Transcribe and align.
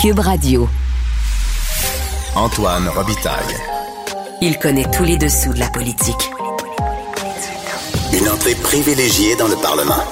Cube 0.00 0.20
Radio. 0.20 0.66
Antoine 2.34 2.88
Robitaille. 2.88 3.54
Il 4.40 4.58
connaît 4.58 4.90
tous 4.90 5.04
les 5.04 5.18
dessous 5.18 5.52
de 5.52 5.58
la 5.58 5.68
politique. 5.68 6.30
Une 8.14 8.26
entrée 8.30 8.54
privilégiée 8.54 9.36
dans 9.36 9.48
le 9.48 9.56
Parlement. 9.56 10.02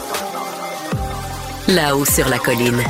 Là-haut 1.68 2.04
sur 2.04 2.28
la 2.28 2.38
colline. 2.38 2.82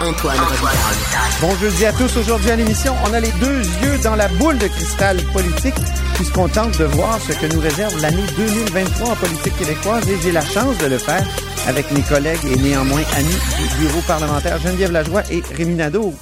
Antoine 0.00 0.38
Robitaille. 0.38 1.40
Bon 1.40 1.56
jeudi 1.56 1.86
à 1.86 1.92
tous. 1.92 2.18
Aujourd'hui 2.18 2.52
à 2.52 2.56
l'émission, 2.56 2.94
on 3.04 3.12
a 3.12 3.18
les 3.18 3.32
deux 3.32 3.64
yeux 3.82 3.98
dans 4.04 4.14
la 4.14 4.28
boule 4.28 4.58
de 4.58 4.68
cristal 4.68 5.20
politique 5.32 5.74
puisqu'on 6.14 6.48
tente 6.48 6.78
de 6.78 6.84
voir 6.84 7.18
ce 7.18 7.32
que 7.32 7.52
nous 7.52 7.60
réserve 7.60 8.00
l'année 8.00 8.26
2023 8.36 9.08
en 9.08 9.16
politique 9.16 9.56
québécoise 9.56 10.08
et 10.08 10.20
j'ai 10.22 10.30
la 10.30 10.44
chance 10.44 10.78
de 10.78 10.86
le 10.86 10.98
faire 10.98 11.24
avec 11.70 11.92
mes 11.92 12.02
collègues 12.02 12.44
et 12.50 12.56
néanmoins 12.56 13.02
amis 13.16 13.28
du 13.28 13.86
bureau 13.86 14.00
parlementaire 14.04 14.58
Geneviève 14.58 14.90
Lajoie 14.90 15.22
et 15.30 15.40
Rémi 15.56 15.76
Nadeau. 15.76 16.12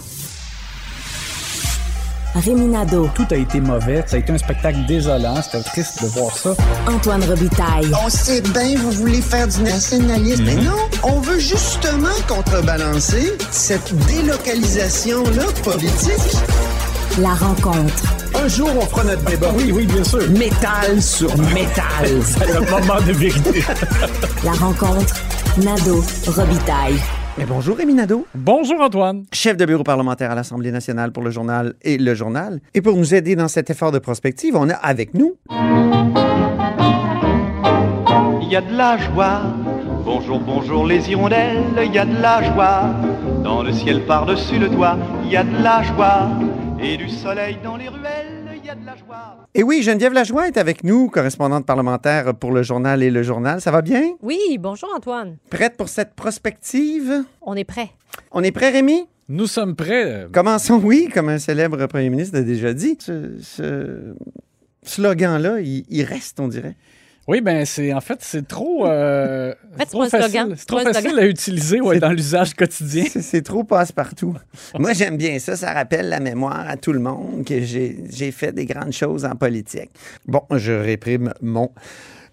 Rémi 2.34 2.66
Nadeau. 2.66 3.08
Tout 3.14 3.26
a 3.30 3.36
été 3.36 3.58
mauvais. 3.58 4.04
Ça 4.06 4.16
a 4.16 4.18
été 4.18 4.30
un 4.30 4.36
spectacle 4.36 4.84
désolant. 4.86 5.40
C'était 5.40 5.62
triste 5.62 6.02
de 6.02 6.08
voir 6.08 6.36
ça. 6.36 6.54
Antoine 6.86 7.24
Robitaille. 7.24 7.90
On 8.04 8.10
sait 8.10 8.42
bien, 8.42 8.76
vous 8.76 8.90
voulez 8.90 9.22
faire 9.22 9.48
du 9.48 9.62
nationalisme. 9.62 10.44
Mais 10.44 10.56
non, 10.56 10.76
on 11.02 11.20
veut 11.20 11.38
justement 11.38 12.14
contrebalancer 12.28 13.32
cette 13.50 13.94
délocalisation-là 14.06 15.44
politique. 15.64 16.36
La 17.20 17.34
rencontre. 17.34 18.04
Un 18.34 18.48
jour, 18.48 18.68
on 18.76 18.86
fera 18.86 19.04
notre 19.04 19.24
débat. 19.24 19.50
Oui, 19.56 19.72
oui, 19.72 19.86
bien 19.86 20.04
sûr. 20.04 20.28
Métal 20.30 21.00
sur 21.00 21.36
métal. 21.38 22.06
C'est 22.22 22.52
le 22.52 22.60
moment 22.70 23.00
de 23.00 23.12
vérité. 23.12 23.64
La 24.44 24.52
rencontre. 24.52 25.14
Nadeau. 25.56 26.04
Robitaille. 26.28 26.94
Mais 27.36 27.44
bonjour 27.44 27.76
Rémi 27.76 27.94
Nadeau, 27.94 28.26
Bonjour, 28.34 28.80
Antoine. 28.80 29.24
chef 29.32 29.56
de 29.56 29.64
bureau 29.64 29.82
parlementaire 29.82 30.30
à 30.30 30.34
l'Assemblée 30.36 30.70
nationale 30.70 31.10
pour 31.10 31.22
le 31.24 31.30
journal 31.30 31.74
et 31.82 31.98
le 31.98 32.14
journal. 32.14 32.60
Et 32.74 32.80
pour 32.82 32.96
nous 32.96 33.12
aider 33.14 33.34
dans 33.34 33.48
cet 33.48 33.68
effort 33.70 33.90
de 33.90 33.98
prospective, 33.98 34.54
on 34.56 34.68
a 34.68 34.74
avec 34.74 35.14
nous 35.14 35.34
Il 38.42 38.48
y 38.48 38.56
a 38.56 38.60
de 38.60 38.76
la 38.76 38.98
joie. 38.98 39.42
Bonjour, 40.04 40.38
bonjour 40.38 40.86
les 40.86 41.10
hirondelles, 41.10 41.64
il 41.84 41.92
y 41.92 41.98
a 41.98 42.04
de 42.04 42.20
la 42.22 42.42
joie. 42.52 42.82
Dans 43.42 43.62
le 43.64 43.72
ciel 43.72 44.04
par-dessus 44.06 44.58
le 44.58 44.68
toit, 44.68 44.96
il 45.24 45.30
y 45.32 45.36
a 45.36 45.42
de 45.42 45.62
la 45.62 45.82
joie. 45.82 46.28
Et 46.80 46.96
du 46.96 47.08
soleil 47.08 47.58
dans 47.64 47.76
les 47.76 47.88
ruelles, 47.88 48.37
Et 49.54 49.62
oui, 49.62 49.82
Geneviève 49.82 50.12
Lajoie 50.12 50.48
est 50.48 50.56
avec 50.56 50.84
nous, 50.84 51.08
correspondante 51.08 51.64
parlementaire 51.64 52.34
pour 52.34 52.52
le 52.52 52.62
journal 52.62 53.02
et 53.02 53.10
le 53.10 53.22
journal. 53.22 53.60
Ça 53.60 53.70
va 53.70 53.82
bien? 53.82 54.12
Oui, 54.22 54.38
bonjour 54.58 54.90
Antoine. 54.94 55.38
Prête 55.50 55.76
pour 55.76 55.88
cette 55.88 56.14
prospective? 56.14 57.24
On 57.42 57.54
est 57.54 57.64
prêt. 57.64 57.90
On 58.30 58.42
est 58.42 58.52
prêt, 58.52 58.70
Rémi? 58.70 59.06
Nous 59.28 59.46
sommes 59.46 59.74
prêts. 59.74 60.26
Commençons, 60.32 60.80
oui, 60.82 61.08
comme 61.12 61.28
un 61.28 61.38
célèbre 61.38 61.86
premier 61.86 62.10
ministre 62.10 62.38
a 62.38 62.42
déjà 62.42 62.72
dit. 62.72 62.96
Ce, 63.00 63.38
ce 63.40 64.14
slogan-là, 64.82 65.60
il, 65.60 65.84
il 65.88 66.02
reste, 66.02 66.40
on 66.40 66.48
dirait. 66.48 66.76
Oui, 67.28 67.42
ben 67.42 67.66
c'est 67.66 67.92
en 67.92 68.00
fait 68.00 68.18
c'est 68.22 68.48
trop, 68.48 68.86
euh, 68.86 69.52
En 69.74 69.78
fait, 69.78 69.84
c'est 69.84 69.90
trop 69.90 70.08
facile, 70.08 70.30
slogan. 70.30 70.54
c'est 70.56 70.66
trop 70.66 70.78
facile 70.80 71.18
à 71.18 71.26
utiliser 71.26 71.80
ouais, 71.82 71.98
dans 71.98 72.10
l'usage 72.10 72.54
quotidien. 72.54 73.04
C'est- 73.04 73.42
trop 73.42 73.64
passe-partout. 73.64 74.34
Moi, 74.78 74.94
j'aime 74.94 75.16
bien 75.18 75.38
ça. 75.38 75.54
Ça 75.54 75.72
rappelle 75.74 76.08
la 76.08 76.20
mémoire 76.20 76.66
à 76.68 76.76
tout 76.78 76.92
le 76.92 77.00
monde 77.00 77.44
que 77.44 77.60
j'ai 77.60 77.98
j'ai 78.10 78.32
fait 78.32 78.52
des 78.52 78.64
grandes 78.64 78.92
choses 78.92 79.24
en 79.26 79.36
politique. 79.36 79.90
Bon, 80.26 80.42
je 80.50 80.72
réprime 80.72 81.32
mon, 81.42 81.70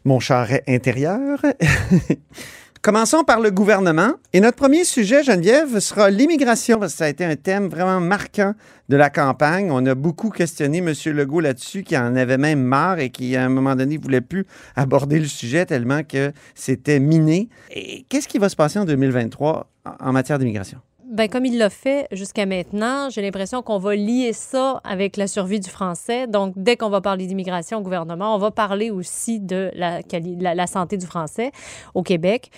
mon 0.05 0.19
charret 0.21 0.63
intérieur. 0.67 1.39
Commençons 2.85 3.23
par 3.23 3.39
le 3.39 3.49
gouvernement. 3.49 4.11
Et 4.31 4.39
notre 4.39 4.57
premier 4.57 4.83
sujet, 4.83 5.23
Geneviève, 5.23 5.79
sera 5.79 6.11
l'immigration. 6.11 6.79
Ça 6.87 7.05
a 7.05 7.09
été 7.09 7.25
un 7.25 7.35
thème 7.35 7.67
vraiment 7.67 7.99
marquant 7.99 8.53
de 8.89 8.95
la 8.95 9.09
campagne. 9.09 9.71
On 9.71 9.83
a 9.87 9.95
beaucoup 9.95 10.29
questionné 10.29 10.77
M. 10.77 10.93
Legault 11.07 11.39
là-dessus, 11.39 11.81
qui 11.81 11.97
en 11.97 12.15
avait 12.15 12.37
même 12.37 12.61
marre 12.61 12.99
et 12.99 13.09
qui, 13.09 13.35
à 13.35 13.43
un 13.43 13.49
moment 13.49 13.75
donné, 13.75 13.97
voulait 13.97 14.21
plus 14.21 14.45
aborder 14.75 15.17
le 15.17 15.25
sujet 15.25 15.65
tellement 15.65 16.03
que 16.03 16.31
c'était 16.53 16.99
miné. 16.99 17.49
Qu'est-ce 18.07 18.27
qui 18.27 18.37
va 18.37 18.49
se 18.49 18.55
passer 18.55 18.77
en 18.77 18.85
2023 18.85 19.67
en 19.83 20.07
en 20.07 20.13
matière 20.13 20.37
d'immigration? 20.37 20.77
Ben, 21.15 21.29
comme 21.29 21.45
il 21.45 21.57
l'a 21.57 21.69
fait 21.69 22.07
jusqu'à 22.11 22.45
maintenant, 22.45 23.09
j'ai 23.09 23.21
l'impression 23.21 23.61
qu'on 23.61 23.77
va 23.77 23.95
lier 23.95 24.33
ça 24.33 24.81
avec 24.83 25.15
la 25.15 25.27
survie 25.27 25.61
du 25.61 25.69
français. 25.69 26.27
Donc, 26.27 26.51
dès 26.57 26.75
qu'on 26.75 26.89
va 26.89 26.99
parler 26.99 27.25
d'immigration 27.25 27.77
au 27.77 27.81
gouvernement, 27.81 28.35
on 28.35 28.37
va 28.37 28.51
parler 28.51 28.91
aussi 28.91 29.39
de 29.39 29.71
la, 29.75 30.03
quali- 30.03 30.35
la, 30.37 30.53
la 30.53 30.67
santé 30.67 30.97
du 30.97 31.05
français 31.05 31.53
au 31.93 32.03
Québec. 32.03 32.51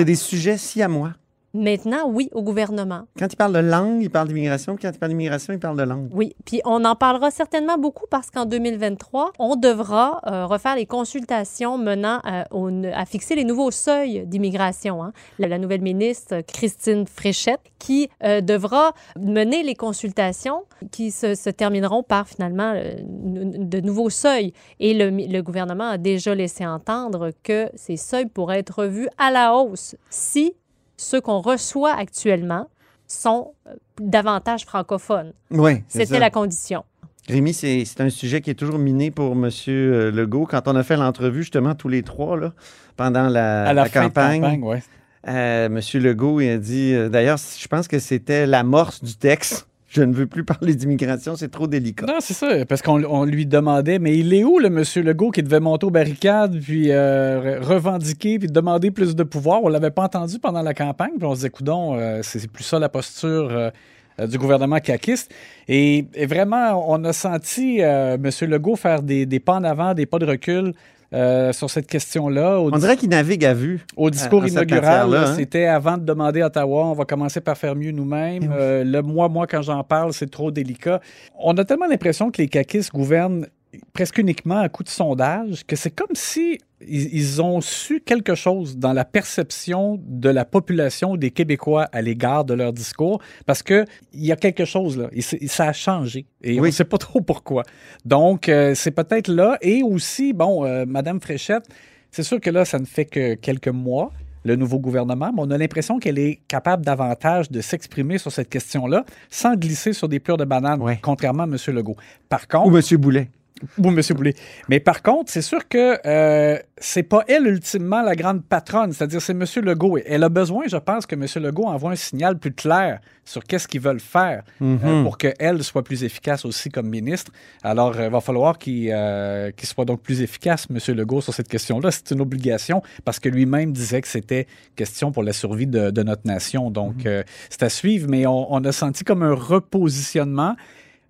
C'est 0.00 0.04
des 0.04 0.14
sujets 0.14 0.58
si 0.58 0.82
à 0.82 0.88
moi. 0.88 1.14
Maintenant, 1.54 2.08
oui, 2.08 2.28
au 2.32 2.42
gouvernement. 2.42 3.02
Quand 3.18 3.30
il 3.30 3.36
parle 3.36 3.52
de 3.52 3.58
langue, 3.58 4.02
il 4.02 4.10
parle 4.10 4.28
d'immigration. 4.28 4.76
Quand 4.80 4.90
il 4.90 4.98
parle 4.98 5.10
d'immigration, 5.10 5.52
il 5.52 5.58
parle 5.58 5.76
de 5.76 5.82
langue. 5.82 6.08
Oui, 6.12 6.34
puis 6.46 6.60
on 6.64 6.84
en 6.84 6.94
parlera 6.96 7.30
certainement 7.30 7.76
beaucoup 7.76 8.06
parce 8.10 8.30
qu'en 8.30 8.46
2023, 8.46 9.32
on 9.38 9.56
devra 9.56 10.20
euh, 10.26 10.46
refaire 10.46 10.76
les 10.76 10.86
consultations 10.86 11.76
menant 11.78 12.20
à, 12.24 12.46
au- 12.52 12.70
à 12.94 13.04
fixer 13.04 13.34
les 13.34 13.44
nouveaux 13.44 13.70
seuils 13.70 14.24
d'immigration. 14.26 15.04
hein. 15.04 15.12
La, 15.38 15.46
la 15.48 15.58
nouvelle 15.58 15.82
ministre 15.82 16.40
Christine 16.40 17.06
Fréchette 17.06 17.60
qui 17.78 18.08
euh, 18.24 18.40
devra 18.40 18.92
mener 19.20 19.62
les 19.62 19.74
consultations 19.74 20.62
qui 20.90 21.10
se, 21.10 21.34
se 21.34 21.50
termineront 21.50 22.02
par 22.02 22.28
finalement 22.28 22.72
euh, 22.74 22.94
de 23.02 23.80
nouveaux 23.80 24.10
seuils. 24.10 24.52
Et 24.80 24.94
le, 24.94 25.10
le 25.10 25.40
gouvernement 25.42 25.88
a 25.90 25.98
déjà 25.98 26.34
laissé 26.34 26.66
entendre 26.66 27.30
que 27.42 27.68
ces 27.74 27.96
seuils 27.96 28.26
pourraient 28.26 28.60
être 28.60 28.78
revus 28.80 29.08
à 29.18 29.30
la 29.30 29.54
hausse 29.54 29.96
si 30.08 30.54
ceux 30.96 31.20
qu'on 31.20 31.40
reçoit 31.40 31.92
actuellement 31.94 32.68
sont 33.06 33.52
euh, 33.66 33.74
davantage 34.00 34.64
francophones. 34.64 35.32
Oui, 35.50 35.82
C'était 35.88 36.18
la 36.18 36.30
condition. 36.30 36.84
Rémi, 37.28 37.52
c'est 37.54 37.84
c'est 37.84 38.00
un 38.00 38.10
sujet 38.10 38.40
qui 38.40 38.50
est 38.50 38.54
toujours 38.54 38.78
miné 38.78 39.10
pour 39.12 39.32
M. 39.32 39.48
Legault. 39.66 40.46
Quand 40.46 40.66
on 40.66 40.74
a 40.74 40.82
fait 40.82 40.96
l'entrevue, 40.96 41.42
justement, 41.42 41.74
tous 41.76 41.88
les 41.88 42.02
trois, 42.02 42.36
là, 42.36 42.52
pendant 42.96 43.28
la, 43.28 43.62
à 43.62 43.72
la, 43.72 43.82
la 43.84 43.84
fin 43.88 44.00
de 44.00 44.04
campagne, 44.06 44.40
campagne, 44.40 44.62
ouais. 44.64 44.82
euh, 45.28 45.66
M. 45.66 45.80
Legault 46.02 46.40
il 46.40 46.50
a 46.50 46.58
dit... 46.58 46.92
euh, 46.94 47.08
D'ailleurs, 47.08 47.38
je 47.38 47.68
pense 47.68 47.86
que 47.86 48.00
c'était 48.00 48.44
l'amorce 48.46 49.04
du 49.04 49.14
texte. 49.14 49.68
Je 49.94 50.00
ne 50.00 50.14
veux 50.14 50.26
plus 50.26 50.42
parler 50.42 50.74
d'immigration, 50.74 51.36
c'est 51.36 51.50
trop 51.50 51.66
délicat. 51.66 52.06
Non, 52.06 52.16
c'est 52.20 52.32
ça, 52.32 52.64
parce 52.64 52.80
qu'on 52.80 53.04
on 53.04 53.26
lui 53.26 53.44
demandait, 53.44 53.98
mais 53.98 54.16
il 54.16 54.32
est 54.32 54.42
où 54.42 54.58
le 54.58 54.70
monsieur 54.70 55.02
Legault 55.02 55.30
qui 55.30 55.42
devait 55.42 55.60
monter 55.60 55.84
aux 55.84 55.90
barricades, 55.90 56.58
puis 56.58 56.90
euh, 56.90 57.60
re- 57.60 57.62
revendiquer, 57.62 58.38
puis 58.38 58.48
demander 58.48 58.90
plus 58.90 59.14
de 59.14 59.22
pouvoir? 59.22 59.62
On 59.62 59.68
l'avait 59.68 59.90
pas 59.90 60.04
entendu 60.04 60.38
pendant 60.38 60.62
la 60.62 60.72
campagne, 60.72 61.12
puis 61.18 61.26
on 61.26 61.32
se 61.32 61.40
disait, 61.40 61.50
coudon, 61.50 61.94
euh, 61.94 62.20
c'est 62.22 62.50
plus 62.50 62.64
ça 62.64 62.78
la 62.78 62.88
posture 62.88 63.50
euh, 63.50 64.26
du 64.26 64.38
gouvernement 64.38 64.78
caquiste. 64.78 65.30
Et, 65.68 66.06
et 66.14 66.24
vraiment, 66.24 66.90
on 66.90 67.04
a 67.04 67.12
senti 67.12 67.80
monsieur 68.18 68.46
Legault 68.46 68.76
faire 68.76 69.02
des 69.02 69.40
pas 69.40 69.56
en 69.56 69.64
avant, 69.64 69.92
des 69.92 70.06
pas 70.06 70.18
de 70.18 70.26
recul 70.26 70.72
euh, 71.12 71.52
sur 71.52 71.70
cette 71.70 71.86
question-là. 71.86 72.60
On 72.60 72.70
dirait 72.78 72.96
qu'il 72.96 73.10
navigue 73.10 73.44
à 73.44 73.54
vue. 73.54 73.84
au 73.96 74.10
discours 74.10 74.42
en 74.42 74.48
cette 74.48 74.52
inaugural, 74.52 75.14
hein? 75.14 75.34
c'était 75.36 75.66
avant 75.66 75.98
de 75.98 76.04
demander 76.04 76.40
à 76.42 76.46
Ottawa, 76.46 76.86
on 76.86 76.94
va 76.94 77.04
commencer 77.04 77.40
par 77.40 77.56
faire 77.56 77.76
mieux 77.76 77.90
nous-mêmes. 77.90 78.50
Euh, 78.52 78.84
le 78.84 79.02
moi, 79.02 79.28
moi, 79.28 79.46
quand 79.46 79.62
j'en 79.62 79.82
parle, 79.84 80.12
c'est 80.12 80.30
trop 80.30 80.50
délicat. 80.50 81.00
On 81.38 81.56
a 81.56 81.64
tellement 81.64 81.86
l'impression 81.86 82.30
que 82.30 82.40
les 82.40 82.48
caquistes 82.48 82.92
gouvernent 82.92 83.46
presque 83.92 84.18
uniquement 84.18 84.58
à 84.58 84.68
coup 84.68 84.82
de 84.82 84.88
sondage 84.88 85.64
que 85.66 85.76
c'est 85.76 85.90
comme 85.90 86.14
si 86.14 86.58
ils, 86.88 87.14
ils 87.14 87.42
ont 87.42 87.60
su 87.60 88.00
quelque 88.00 88.34
chose 88.34 88.76
dans 88.78 88.92
la 88.92 89.04
perception 89.04 90.00
de 90.06 90.28
la 90.28 90.44
population 90.44 91.16
des 91.16 91.30
Québécois 91.30 91.88
à 91.92 92.02
l'égard 92.02 92.44
de 92.44 92.54
leur 92.54 92.72
discours 92.72 93.20
parce 93.46 93.62
que 93.62 93.84
il 94.12 94.24
y 94.24 94.32
a 94.32 94.36
quelque 94.36 94.64
chose 94.64 94.98
là, 94.98 95.08
et 95.12 95.20
ça 95.20 95.68
a 95.68 95.72
changé 95.72 96.26
et 96.42 96.58
on 96.58 96.62
Oui. 96.62 96.68
ne 96.68 96.72
sait 96.74 96.84
pas 96.84 96.98
trop 96.98 97.20
pourquoi. 97.20 97.62
Donc 98.04 98.48
euh, 98.48 98.74
c'est 98.74 98.90
peut-être 98.90 99.28
là 99.28 99.58
et 99.62 99.82
aussi 99.82 100.32
bon, 100.32 100.64
euh, 100.64 100.84
Madame 100.86 101.20
Fréchette, 101.20 101.64
c'est 102.10 102.22
sûr 102.22 102.40
que 102.40 102.50
là 102.50 102.64
ça 102.64 102.78
ne 102.78 102.84
fait 102.84 103.04
que 103.06 103.34
quelques 103.34 103.68
mois 103.68 104.12
le 104.44 104.56
nouveau 104.56 104.80
gouvernement, 104.80 105.30
mais 105.32 105.40
on 105.40 105.50
a 105.52 105.56
l'impression 105.58 106.00
qu'elle 106.00 106.18
est 106.18 106.40
capable 106.48 106.84
davantage 106.84 107.48
de 107.48 107.60
s'exprimer 107.60 108.18
sur 108.18 108.32
cette 108.32 108.48
question-là 108.48 109.04
sans 109.30 109.54
glisser 109.54 109.92
sur 109.92 110.08
des 110.08 110.18
pleurs 110.18 110.36
de 110.36 110.44
banane, 110.44 110.82
Ouais. 110.82 110.98
contrairement 111.00 111.44
à 111.44 111.46
M. 111.46 111.56
Legault. 111.68 111.94
Par 112.28 112.48
contre, 112.48 112.66
Ou 112.72 112.76
M. 112.76 113.00
Boulet. 113.00 113.30
Ou 113.78 113.88
M. 113.88 114.00
Boulay. 114.14 114.34
Mais 114.68 114.80
par 114.80 115.02
contre, 115.02 115.30
c'est 115.30 115.42
sûr 115.42 115.68
que 115.68 115.98
euh, 116.06 116.58
c'est 116.78 117.02
pas 117.02 117.24
elle 117.28 117.46
ultimement 117.46 118.02
la 118.02 118.16
grande 118.16 118.44
patronne, 118.44 118.92
c'est-à-dire 118.92 119.22
c'est 119.22 119.32
M. 119.32 119.44
Legault. 119.62 119.98
Elle 120.04 120.24
a 120.24 120.28
besoin, 120.28 120.64
je 120.66 120.76
pense, 120.76 121.06
que 121.06 121.14
M. 121.14 121.26
Legault 121.42 121.66
envoie 121.66 121.92
un 121.92 121.96
signal 121.96 122.38
plus 122.38 122.52
clair 122.52 123.00
sur 123.24 123.44
qu'est-ce 123.44 123.68
qu'ils 123.68 123.80
veulent 123.80 124.00
faire 124.00 124.42
euh, 124.60 125.02
pour 125.04 125.16
qu'elle 125.16 125.62
soit 125.62 125.84
plus 125.84 126.02
efficace 126.02 126.44
aussi 126.44 126.70
comme 126.70 126.88
ministre. 126.88 127.30
Alors, 127.62 128.00
il 128.00 128.10
va 128.10 128.20
falloir 128.20 128.58
qu'il 128.58 128.90
euh, 128.92 129.50
qu'il 129.52 129.68
soit 129.68 129.84
donc 129.84 130.02
plus 130.02 130.22
efficace, 130.22 130.66
M. 130.70 130.78
Legault, 130.96 131.20
sur 131.20 131.32
cette 131.32 131.48
question-là. 131.48 131.90
C'est 131.90 132.10
une 132.10 132.20
obligation 132.20 132.82
parce 133.04 133.20
que 133.20 133.28
lui-même 133.28 133.72
disait 133.72 134.00
que 134.00 134.08
c'était 134.08 134.46
question 134.74 135.12
pour 135.12 135.22
la 135.22 135.32
survie 135.32 135.66
de, 135.66 135.90
de 135.90 136.02
notre 136.02 136.26
nation. 136.26 136.70
Donc, 136.70 137.06
euh, 137.06 137.22
c'est 137.48 137.62
à 137.62 137.68
suivre, 137.68 138.08
mais 138.08 138.26
on, 138.26 138.52
on 138.52 138.64
a 138.64 138.72
senti 138.72 139.04
comme 139.04 139.22
un 139.22 139.34
repositionnement. 139.34 140.56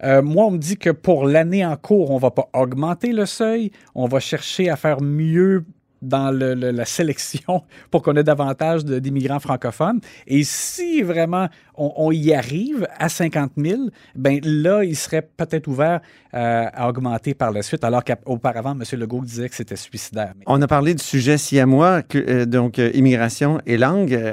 Euh, 0.05 0.23
moi, 0.23 0.47
on 0.47 0.53
me 0.53 0.59
dit 0.59 0.77
que 0.77 0.91
pour 0.91 1.27
l'année 1.27 1.65
en 1.65 1.77
cours, 1.77 2.11
on 2.11 2.19
va 2.19 2.31
pas 2.31 2.49
augmenter 2.55 3.13
le 3.13 3.27
seuil, 3.27 3.71
on 3.95 4.07
va 4.07 4.21
chercher 4.21 4.69
à 4.69 4.77
faire 4.77 5.01
mieux 5.01 5.65
dans 6.03 6.31
le- 6.31 6.55
le- 6.55 6.71
la 6.73 6.85
sélection 6.85 7.63
pour 7.91 8.03
qu'on 8.03 8.15
ait 8.17 8.25
davantage 8.25 8.85
d'immigrants 8.85 9.41
francophones. 9.41 10.01
Et 10.27 10.43
si 10.45 11.01
vraiment 11.03 11.49
on, 11.77 11.93
on 11.97 12.13
y 12.13 12.35
arrive 12.35 12.87
à 12.99 13.09
50 13.09 13.53
000, 13.57 13.81
ben 14.15 14.41
là, 14.45 14.85
il 14.85 14.97
serait 14.97 15.23
peut-être 15.23 15.69
ouvert 15.69 16.01
euh, 16.35 16.65
à 16.73 16.89
augmenter 16.89 17.35
par 17.35 17.53
la 17.53 17.63
suite, 17.63 17.85
alors 17.85 18.03
qu'auparavant, 18.05 18.73
M. 18.73 18.83
Legault 18.99 19.21
disait 19.23 19.49
que 19.49 19.55
c'était 19.55 19.77
suicidaire. 19.77 20.33
Mais- 20.37 20.45
On 20.47 20.61
a 20.61 20.67
parlé 20.67 20.95
du 20.95 21.03
sujet 21.03 21.39
siamois, 21.39 22.03
que, 22.03 22.19
euh, 22.19 22.47
donc 22.47 22.79
euh, 22.79 22.91
immigration 22.95 23.61
et 23.67 23.77
langue. 23.79 24.13
Euh, 24.15 24.33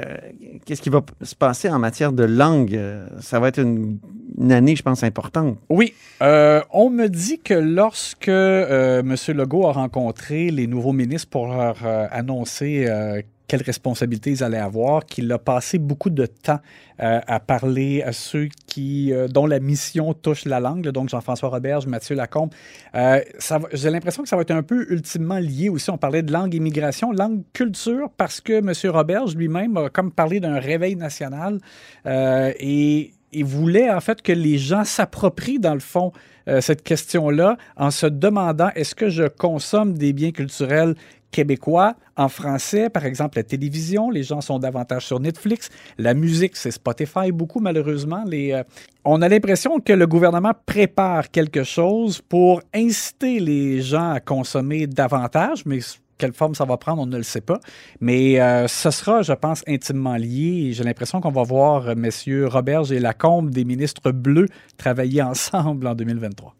Qu'est-ce 0.66 0.82
qui 0.82 0.90
va 0.90 1.02
se 1.22 1.34
passer 1.34 1.68
en 1.70 1.78
matière 1.78 2.12
de 2.12 2.24
langue? 2.24 2.78
Ça 3.20 3.40
va 3.40 3.48
être 3.48 3.58
une, 3.60 3.98
une 4.38 4.52
année, 4.52 4.76
je 4.76 4.82
pense, 4.82 5.02
importante. 5.02 5.56
Oui, 5.70 5.94
on 6.20 6.90
me 6.90 7.08
dit 7.08 7.38
que 7.38 7.54
lorsque 7.54 8.28
M. 8.28 9.14
Legault 9.28 9.66
a 9.66 9.72
rencontré 9.72 10.50
les 10.50 10.66
nouveaux 10.66 10.92
ministres 10.92 11.28
pour 11.30 11.52
euh, 11.60 12.06
annoncer 12.10 12.86
euh, 12.88 13.22
quelles 13.46 13.62
responsabilités 13.62 14.30
ils 14.30 14.44
allaient 14.44 14.58
avoir, 14.58 15.04
qu'il 15.04 15.30
a 15.32 15.38
passé 15.38 15.78
beaucoup 15.78 16.10
de 16.10 16.26
temps 16.26 16.60
euh, 17.00 17.20
à 17.26 17.40
parler 17.40 18.02
à 18.02 18.12
ceux 18.12 18.48
qui, 18.66 19.12
dont 19.28 19.46
la 19.46 19.58
mission 19.58 20.14
touche 20.14 20.44
la 20.44 20.60
langue, 20.60 20.88
donc 20.90 21.08
Jean-François 21.08 21.48
Roberge, 21.48 21.86
Mathieu 21.86 22.14
Lacombe. 22.14 22.50
J'ai 22.94 23.90
l'impression 23.90 24.22
que 24.22 24.28
ça 24.28 24.36
va 24.36 24.42
être 24.42 24.52
un 24.52 24.62
peu 24.62 24.86
ultimement 24.90 25.38
lié 25.38 25.68
aussi. 25.68 25.90
On 25.90 25.98
parlait 25.98 26.22
de 26.22 26.32
langue 26.32 26.54
immigration, 26.54 27.10
langue 27.10 27.42
culture, 27.52 28.08
parce 28.16 28.40
que 28.40 28.52
M. 28.52 28.72
Roberge 28.92 29.34
lui-même 29.34 29.76
a 29.76 29.90
comme 29.90 30.12
parlé 30.12 30.38
d'un 30.38 30.60
réveil 30.60 30.94
national 30.94 31.58
et 32.06 33.12
il 33.32 33.44
voulait 33.44 33.90
en 33.90 34.00
fait 34.00 34.22
que 34.22 34.32
les 34.32 34.58
gens 34.58 34.84
s'approprient 34.84 35.58
dans 35.58 35.74
le 35.74 35.80
fond 35.80 36.12
cette 36.60 36.82
question-là 36.82 37.56
en 37.76 37.90
se 37.90 38.06
demandant 38.06 38.70
est-ce 38.74 38.94
que 38.94 39.08
je 39.08 39.24
consomme 39.24 39.96
des 39.96 40.12
biens 40.12 40.32
culturels 40.32 40.94
québécois 41.30 41.94
en 42.16 42.28
français, 42.28 42.90
par 42.90 43.04
exemple 43.04 43.38
la 43.38 43.44
télévision, 43.44 44.10
les 44.10 44.22
gens 44.22 44.40
sont 44.40 44.58
davantage 44.58 45.06
sur 45.06 45.20
Netflix, 45.20 45.70
la 45.98 46.14
musique 46.14 46.56
c'est 46.56 46.70
Spotify 46.70 47.32
beaucoup 47.32 47.60
malheureusement. 47.60 48.24
Les, 48.26 48.52
euh, 48.52 48.62
on 49.04 49.22
a 49.22 49.28
l'impression 49.28 49.80
que 49.80 49.92
le 49.92 50.06
gouvernement 50.06 50.52
prépare 50.66 51.30
quelque 51.30 51.64
chose 51.64 52.20
pour 52.20 52.62
inciter 52.74 53.40
les 53.40 53.80
gens 53.80 54.10
à 54.10 54.20
consommer 54.20 54.86
davantage, 54.86 55.64
mais 55.66 55.80
quelle 56.20 56.32
forme 56.34 56.54
ça 56.54 56.64
va 56.64 56.76
prendre, 56.76 57.02
on 57.02 57.06
ne 57.06 57.16
le 57.16 57.22
sait 57.22 57.40
pas. 57.40 57.58
Mais 58.00 58.40
euh, 58.40 58.68
ce 58.68 58.90
sera, 58.90 59.22
je 59.22 59.32
pense, 59.32 59.64
intimement 59.66 60.16
lié. 60.16 60.72
J'ai 60.72 60.84
l'impression 60.84 61.20
qu'on 61.20 61.32
va 61.32 61.42
voir 61.42 61.88
euh, 61.88 61.94
messieurs 61.96 62.46
Roberge 62.46 62.92
et 62.92 63.00
Lacombe, 63.00 63.50
des 63.50 63.64
ministres 63.64 64.12
bleus, 64.12 64.46
travailler 64.76 65.22
ensemble 65.32 65.86
en 65.86 65.94
2023. 65.94 66.54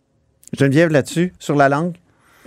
Geneviève, 0.58 0.90
là-dessus, 0.90 1.32
sur 1.38 1.55
la 1.55 1.69
langue? 1.69 1.94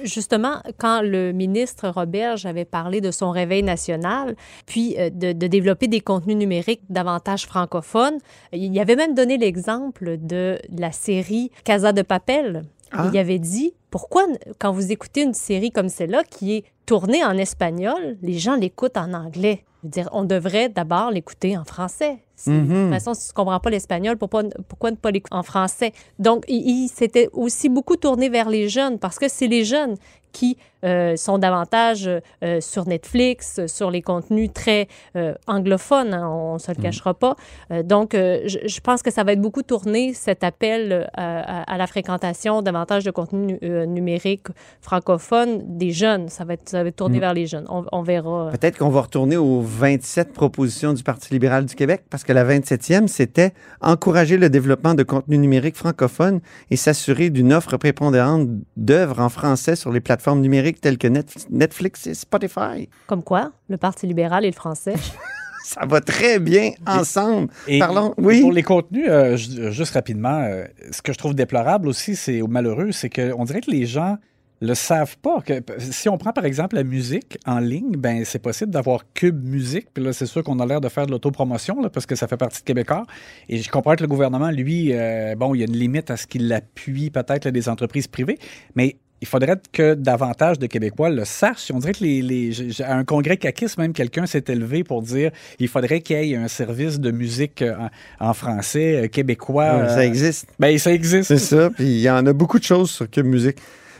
Justement, 0.01 0.61
quand 0.79 1.01
le 1.01 1.31
ministre 1.31 1.87
Roberge 1.87 2.45
avait 2.45 2.65
parlé 2.65 2.99
de 2.99 3.11
son 3.11 3.31
réveil 3.31 3.61
national, 3.61 4.35
puis 4.65 4.95
euh, 4.97 5.09
de, 5.09 5.33
de 5.33 5.47
développer 5.47 5.87
des 5.87 6.01
contenus 6.01 6.35
numériques 6.35 6.81
davantage 6.89 7.45
francophones, 7.45 8.17
il 8.51 8.77
avait 8.79 8.95
même 8.95 9.13
donné 9.13 9.37
l'exemple 9.37 10.17
de 10.17 10.57
la 10.75 10.91
série 10.91 11.51
Casa 11.63 11.93
de 11.93 12.01
Papel. 12.01 12.63
Ah. 12.93 13.09
Il 13.11 13.17
avait 13.17 13.39
dit 13.39 13.73
pourquoi, 13.89 14.25
quand 14.59 14.71
vous 14.71 14.91
écoutez 14.91 15.21
une 15.21 15.33
série 15.33 15.71
comme 15.71 15.89
celle-là, 15.89 16.23
qui 16.23 16.55
est 16.55 16.63
tournée 16.85 17.23
en 17.23 17.37
espagnol, 17.37 18.17
les 18.21 18.37
gens 18.39 18.55
l'écoutent 18.55 18.97
en 18.97 19.13
anglais. 19.13 19.63
Je 19.81 19.87
veux 19.87 19.91
dire, 19.91 20.09
on 20.13 20.23
devrait 20.23 20.69
d'abord 20.69 21.11
l'écouter 21.11 21.57
en 21.57 21.63
français. 21.63 22.19
Mhm. 22.47 22.67
De 22.67 22.83
toute 22.83 22.93
façon, 22.93 23.13
si 23.13 23.27
tu 23.27 23.31
ne 23.31 23.35
comprends 23.35 23.59
pas 23.59 23.69
l'espagnol, 23.69 24.17
pourquoi, 24.17 24.43
pourquoi 24.67 24.91
ne 24.91 24.95
pas 24.95 25.11
l'écouter 25.11 25.35
en 25.35 25.43
français? 25.43 25.91
Donc, 26.19 26.45
il, 26.47 26.67
il 26.67 26.87
s'était 26.87 27.29
aussi 27.33 27.69
beaucoup 27.69 27.97
tourné 27.97 28.29
vers 28.29 28.49
les 28.49 28.69
jeunes 28.69 28.99
parce 28.99 29.19
que 29.19 29.27
c'est 29.27 29.47
les 29.47 29.65
jeunes 29.65 29.95
qui 30.31 30.57
euh, 30.83 31.15
sont 31.15 31.37
davantage 31.37 32.09
euh, 32.43 32.61
sur 32.61 32.87
Netflix, 32.87 33.65
sur 33.67 33.91
les 33.91 34.01
contenus 34.01 34.51
très 34.53 34.87
euh, 35.15 35.33
anglophones, 35.47 36.13
hein, 36.13 36.27
on 36.29 36.53
ne 36.55 36.59
se 36.59 36.71
le 36.71 36.81
cachera 36.81 37.13
pas. 37.13 37.35
Donc, 37.83 38.11
je, 38.13 38.57
je 38.65 38.79
pense 38.81 39.01
que 39.01 39.11
ça 39.11 39.23
va 39.23 39.33
être 39.33 39.41
beaucoup 39.41 39.63
tourné, 39.63 40.13
cet 40.13 40.43
appel 40.43 41.09
à, 41.13 41.61
à 41.71 41.77
la 41.77 41.87
fréquentation 41.87 42.61
davantage 42.61 43.03
de 43.03 43.11
contenus 43.11 43.57
nu- 43.61 43.69
euh, 43.69 43.85
numériques 43.85 44.47
francophones 44.81 45.77
des 45.77 45.91
jeunes. 45.91 46.29
Ça 46.29 46.43
va 46.45 46.53
être, 46.53 46.67
ça 46.69 46.83
va 46.83 46.89
être 46.89 46.95
tourné 46.97 47.19
vers 47.19 47.33
les 47.33 47.47
jeunes. 47.47 47.65
On, 47.69 47.85
on 47.91 48.01
verra. 48.01 48.49
Peut-être 48.51 48.77
qu'on 48.77 48.89
va 48.89 49.01
retourner 49.01 49.37
aux 49.37 49.61
27 49.61 50.33
propositions 50.33 50.93
du 50.93 51.03
Parti 51.03 51.33
libéral 51.33 51.65
du 51.65 51.75
Québec, 51.75 52.03
parce 52.09 52.23
que 52.23 52.33
la 52.33 52.43
27e, 52.43 53.07
c'était 53.07 53.53
encourager 53.81 54.37
le 54.37 54.49
développement 54.49 54.93
de 54.93 55.03
contenu 55.03 55.37
numérique 55.37 55.75
francophone 55.75 56.41
et 56.69 56.75
s'assurer 56.75 57.29
d'une 57.29 57.53
offre 57.53 57.77
prépondérante 57.77 58.47
d'œuvres 58.77 59.19
en 59.19 59.29
français 59.29 59.75
sur 59.75 59.91
les 59.91 59.99
plateformes 60.01 60.41
numériques 60.41 60.72
telles 60.79 60.97
que 60.97 61.07
Net- 61.07 61.47
Netflix 61.49 62.07
et 62.07 62.13
Spotify. 62.13 62.89
Comme 63.07 63.23
quoi, 63.23 63.51
le 63.69 63.77
Parti 63.77 64.07
libéral 64.07 64.43
et 64.45 64.49
le 64.49 64.53
français. 64.55 64.93
Ça 65.65 65.85
va 65.85 66.01
très 66.01 66.39
bien 66.39 66.71
ensemble. 66.85 67.47
Et 67.67 67.79
Parlons, 67.79 68.09
Pour 68.11 68.25
oui. 68.25 68.43
les 68.51 68.63
contenus, 68.63 69.05
euh, 69.07 69.37
ju- 69.37 69.71
juste 69.71 69.93
rapidement, 69.93 70.41
euh, 70.43 70.65
ce 70.91 71.01
que 71.01 71.13
je 71.13 71.17
trouve 71.17 71.33
déplorable 71.35 71.87
aussi, 71.87 72.17
c'est 72.17 72.41
ou 72.41 72.47
malheureux, 72.47 72.91
c'est 72.91 73.09
qu'on 73.09 73.45
dirait 73.45 73.61
que 73.61 73.71
les 73.71 73.85
gens 73.85 74.17
le 74.59 74.75
savent 74.75 75.17
pas. 75.19 75.41
Que, 75.41 75.61
si 75.79 76.09
on 76.09 76.17
prend 76.17 76.31
par 76.33 76.43
exemple 76.45 76.75
la 76.75 76.83
musique 76.83 77.37
en 77.45 77.59
ligne, 77.59 77.91
ben 77.97 78.23
c'est 78.25 78.39
possible 78.39 78.71
d'avoir 78.71 79.05
Cube 79.13 79.41
Musique. 79.43 79.87
Puis 79.93 80.03
là, 80.03 80.11
c'est 80.11 80.25
sûr 80.25 80.43
qu'on 80.43 80.59
a 80.59 80.65
l'air 80.65 80.81
de 80.81 80.89
faire 80.89 81.05
de 81.05 81.11
l'autopromotion 81.11 81.81
là, 81.81 81.89
parce 81.89 82.05
que 82.05 82.15
ça 82.15 82.27
fait 82.27 82.37
partie 82.37 82.59
de 82.59 82.65
Québécois. 82.65 83.03
Et 83.47 83.57
je 83.59 83.69
comprends 83.69 83.95
que 83.95 84.01
le 84.03 84.07
gouvernement, 84.07 84.51
lui, 84.51 84.89
euh, 84.91 85.35
bon, 85.35 85.53
il 85.55 85.59
y 85.59 85.63
a 85.63 85.65
une 85.67 85.77
limite 85.77 86.11
à 86.11 86.17
ce 86.17 86.27
qu'il 86.27 86.51
appuie 86.51 87.09
peut-être 87.09 87.47
des 87.49 87.69
entreprises 87.69 88.07
privées, 88.07 88.37
mais 88.75 88.97
il 89.23 89.25
faudrait 89.25 89.55
que 89.71 89.93
davantage 89.93 90.59
de 90.59 90.67
Québécois 90.67 91.09
le 91.09 91.23
sachent. 91.23 91.71
On 91.73 91.79
dirait 91.79 91.93
que 91.93 92.03
les, 92.03 92.81
à 92.81 92.97
un 92.97 93.05
congrès 93.05 93.37
caquiste, 93.37 93.77
même 93.77 93.93
quelqu'un 93.93 94.25
s'est 94.25 94.43
élevé 94.49 94.83
pour 94.83 95.01
dire 95.01 95.31
il 95.59 95.69
faudrait 95.69 96.01
qu'il 96.01 96.25
y 96.25 96.33
ait 96.33 96.35
un 96.35 96.49
service 96.49 96.99
de 96.99 97.09
musique 97.09 97.61
euh, 97.61 97.73
en, 98.19 98.29
en 98.31 98.33
français 98.33 99.05
euh, 99.05 99.07
québécois. 99.07 99.87
Ça 99.87 99.99
euh, 99.99 100.01
existe. 100.01 100.47
Ben, 100.59 100.77
ça 100.77 100.91
existe. 100.91 101.29
C'est 101.29 101.37
ça. 101.37 101.69
Puis 101.69 101.85
il 101.85 102.01
y 102.01 102.09
en 102.09 102.25
a 102.25 102.33
beaucoup 102.33 102.59
de 102.59 102.65
choses 102.65 102.91
sur 102.91 103.09
Cube 103.09 103.27
Musique. 103.27 103.59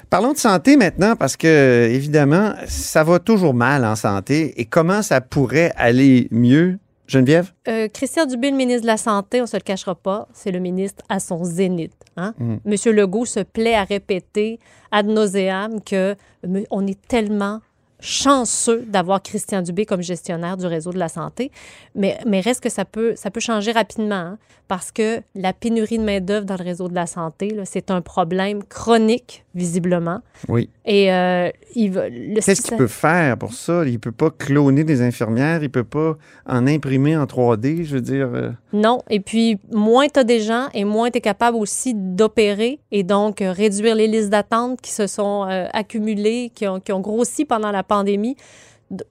Parlons 0.09 0.33
de 0.33 0.37
santé 0.37 0.75
maintenant, 0.75 1.15
parce 1.15 1.37
que, 1.37 1.87
évidemment, 1.89 2.53
ça 2.67 3.05
va 3.05 3.19
toujours 3.19 3.53
mal 3.53 3.85
en 3.85 3.95
santé. 3.95 4.53
Et 4.57 4.65
comment 4.65 5.01
ça 5.01 5.21
pourrait 5.21 5.71
aller 5.77 6.27
mieux, 6.31 6.79
Geneviève? 7.07 7.51
Euh, 7.67 7.88
Christian 7.94 8.25
Dubé, 8.25 8.50
le 8.51 8.57
ministre 8.57 8.83
de 8.83 8.88
la 8.88 8.97
Santé, 8.97 9.39
on 9.39 9.44
ne 9.44 9.47
se 9.47 9.57
le 9.57 9.61
cachera 9.61 9.95
pas, 9.95 10.27
c'est 10.33 10.51
le 10.51 10.59
ministre 10.59 11.03
à 11.09 11.19
son 11.19 11.44
zénith. 11.44 11.94
Hein? 12.15 12.33
Mhm. 12.39 12.59
Monsieur 12.65 12.94
Legault 12.94 13.25
se 13.25 13.41
plaît 13.41 13.75
à 13.75 13.83
répéter 13.83 14.59
ad 14.91 15.07
nauseam 15.07 15.81
que 15.81 16.15
on 16.71 16.88
est 16.88 17.01
tellement 17.07 17.59
chanceux 18.03 18.83
d'avoir 18.88 19.23
Christian 19.23 19.61
Dubé 19.61 19.85
comme 19.85 20.01
gestionnaire 20.01 20.57
du 20.57 20.65
réseau 20.65 20.91
de 20.91 21.00
la 21.00 21.07
santé, 21.07 21.51
mais, 21.95 22.17
mais 22.27 22.41
reste 22.41 22.61
que 22.61 22.69
ça 22.69 22.83
peut, 22.85 23.13
ça 23.15 23.31
peut 23.31 23.39
changer 23.39 23.72
rapidement 23.72 24.15
hein, 24.15 24.38
parce 24.67 24.91
que 24.91 25.22
la 25.36 25.53
pénurie 25.53 25.98
de 25.98 26.03
main-d'œuvre 26.03 26.45
dans 26.45 26.57
le 26.57 26.63
réseau 26.63 26.89
de 26.89 26.95
la 26.95 27.05
santé, 27.05 27.57
c'est 27.65 27.91
un 27.91 28.01
problème 28.01 28.63
chronique, 28.63 29.45
visiblement. 29.55 30.19
Oui. 30.50 30.69
Et 30.86 31.13
euh, 31.13 31.50
il 31.75 31.93
Qu'est-ce 32.43 32.62
qu'il 32.62 32.77
peut 32.77 32.88
faire 32.88 33.38
pour 33.38 33.53
ça? 33.53 33.83
Il 33.86 34.00
peut 34.00 34.12
pas 34.12 34.29
cloner 34.31 34.83
des 34.83 35.01
infirmières, 35.01 35.63
il 35.63 35.69
peut 35.69 35.83
pas 35.83 36.17
en 36.45 36.67
imprimer 36.67 37.15
en 37.15 37.24
3D, 37.25 37.83
je 37.83 37.95
veux 37.95 38.01
dire. 38.01 38.29
euh, 38.33 38.51
Non. 38.74 39.01
Et 39.10 39.19
puis, 39.19 39.60
moins 39.72 40.07
tu 40.07 40.19
as 40.19 40.24
des 40.24 40.41
gens 40.41 40.67
et 40.74 40.83
moins 40.83 41.10
tu 41.10 41.19
es 41.19 41.22
capable 41.22 41.57
aussi 41.57 41.93
d'opérer 41.95 42.79
et 42.91 43.03
donc 43.03 43.41
euh, 43.41 43.51
réduire 43.51 43.95
les 43.95 44.07
listes 44.07 44.29
d'attente 44.29 44.81
qui 44.81 44.91
se 44.91 45.07
sont 45.07 45.45
euh, 45.50 45.67
accumulées, 45.72 46.51
qui 46.53 46.67
ont, 46.67 46.79
qui 46.79 46.91
ont 46.91 47.00
grossi 47.00 47.45
pendant 47.45 47.72
la 47.72 47.83
pandémie. 47.83 47.92
D- 48.01 48.35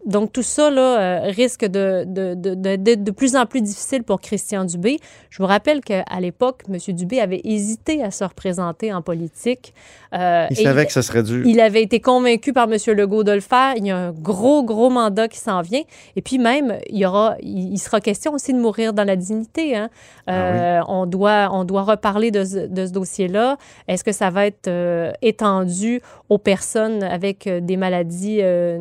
Donc, 0.06 0.32
tout 0.32 0.42
ça 0.42 0.70
là, 0.70 0.98
euh, 1.26 1.30
risque 1.30 1.64
de, 1.64 2.04
de, 2.06 2.34
de, 2.34 2.54
de- 2.54 2.76
d'être 2.76 3.04
de 3.04 3.10
plus 3.10 3.36
en 3.36 3.46
plus 3.46 3.60
difficile 3.60 4.02
pour 4.02 4.20
Christian 4.20 4.64
Dubé. 4.64 4.98
Je 5.30 5.38
vous 5.42 5.46
rappelle 5.48 5.80
qu'à 5.80 6.04
l'époque, 6.20 6.62
M. 6.68 6.76
Dubé 6.94 7.20
avait 7.20 7.40
hésité 7.44 8.02
à 8.02 8.10
se 8.10 8.24
représenter 8.24 8.92
en 8.92 9.02
politique. 9.02 9.74
Euh, 10.14 10.46
il 10.50 10.56
savait 10.56 10.86
que 10.86 10.92
ça 10.92 11.02
serait 11.02 11.22
dur. 11.22 11.46
il 11.46 11.60
avait 11.60 11.82
été 11.82 12.00
convaincu 12.00 12.52
par 12.52 12.68
M. 12.70 12.78
Legault 12.96 13.24
de 13.24 13.32
le 13.32 13.40
faire. 13.40 13.74
Il 13.76 13.86
y 13.86 13.90
a 13.90 13.96
un 13.96 14.12
gros, 14.12 14.62
gros 14.62 14.90
mandat 14.90 15.28
qui 15.28 15.38
s'en 15.38 15.62
vient. 15.62 15.82
Et 16.16 16.22
puis 16.22 16.38
même, 16.38 16.78
il, 16.88 16.98
y 16.98 17.06
aura, 17.06 17.36
il, 17.40 17.72
il 17.72 17.78
sera 17.78 18.00
question 18.00 18.32
aussi 18.34 18.52
de 18.52 18.58
mourir 18.58 18.92
dans 18.92 19.04
la 19.04 19.16
dignité. 19.16 19.74
hein. 19.76 19.88
Euh, 20.28 20.80
on, 20.88 21.06
doit, 21.06 21.48
on 21.52 21.64
doit 21.64 21.82
reparler 21.82 22.30
de 22.30 22.44
ce, 22.44 22.66
de 22.66 22.86
ce 22.86 22.92
dossier-là. 22.92 23.56
Est-ce 23.88 24.04
que 24.04 24.12
ça 24.12 24.30
va 24.30 24.46
être 24.46 24.68
euh, 24.68 25.12
étendu 25.22 26.00
aux 26.28 26.38
personnes 26.38 27.02
avec 27.02 27.48
des 27.48 27.76
maladies 27.76 28.38
euh, 28.42 28.78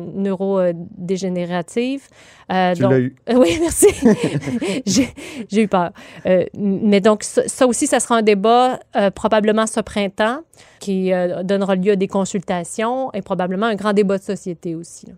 neurodégénératives? 0.98 2.08
Euh, 2.52 2.74
Tu 2.74 2.82
donc- 2.82 2.90
l'as 2.92 2.98
eu. 2.98 3.16
euh, 3.30 3.34
Oui, 3.38 3.58
merci. 3.60 3.86
J'ai 4.86 5.62
eu 5.62 5.68
peur. 5.68 5.90
Euh, 6.26 6.44
mais 6.56 7.00
donc, 7.00 7.22
ça, 7.22 7.42
ça 7.46 7.66
aussi, 7.66 7.86
ça 7.86 8.00
sera 8.00 8.16
un 8.16 8.22
débat 8.22 8.80
euh, 8.96 9.10
probablement 9.10 9.66
ce 9.66 9.80
printemps 9.80 10.40
qui 10.80 11.12
donnera 11.44 11.76
lieu 11.76 11.92
à 11.92 11.96
des 11.96 12.08
consultations 12.08 13.12
et 13.14 13.22
probablement 13.22 13.66
un 13.66 13.76
grand 13.76 13.92
débat 13.92 14.18
de 14.18 14.22
société 14.24 14.74
aussi. 14.74 15.06
là. 15.06 15.12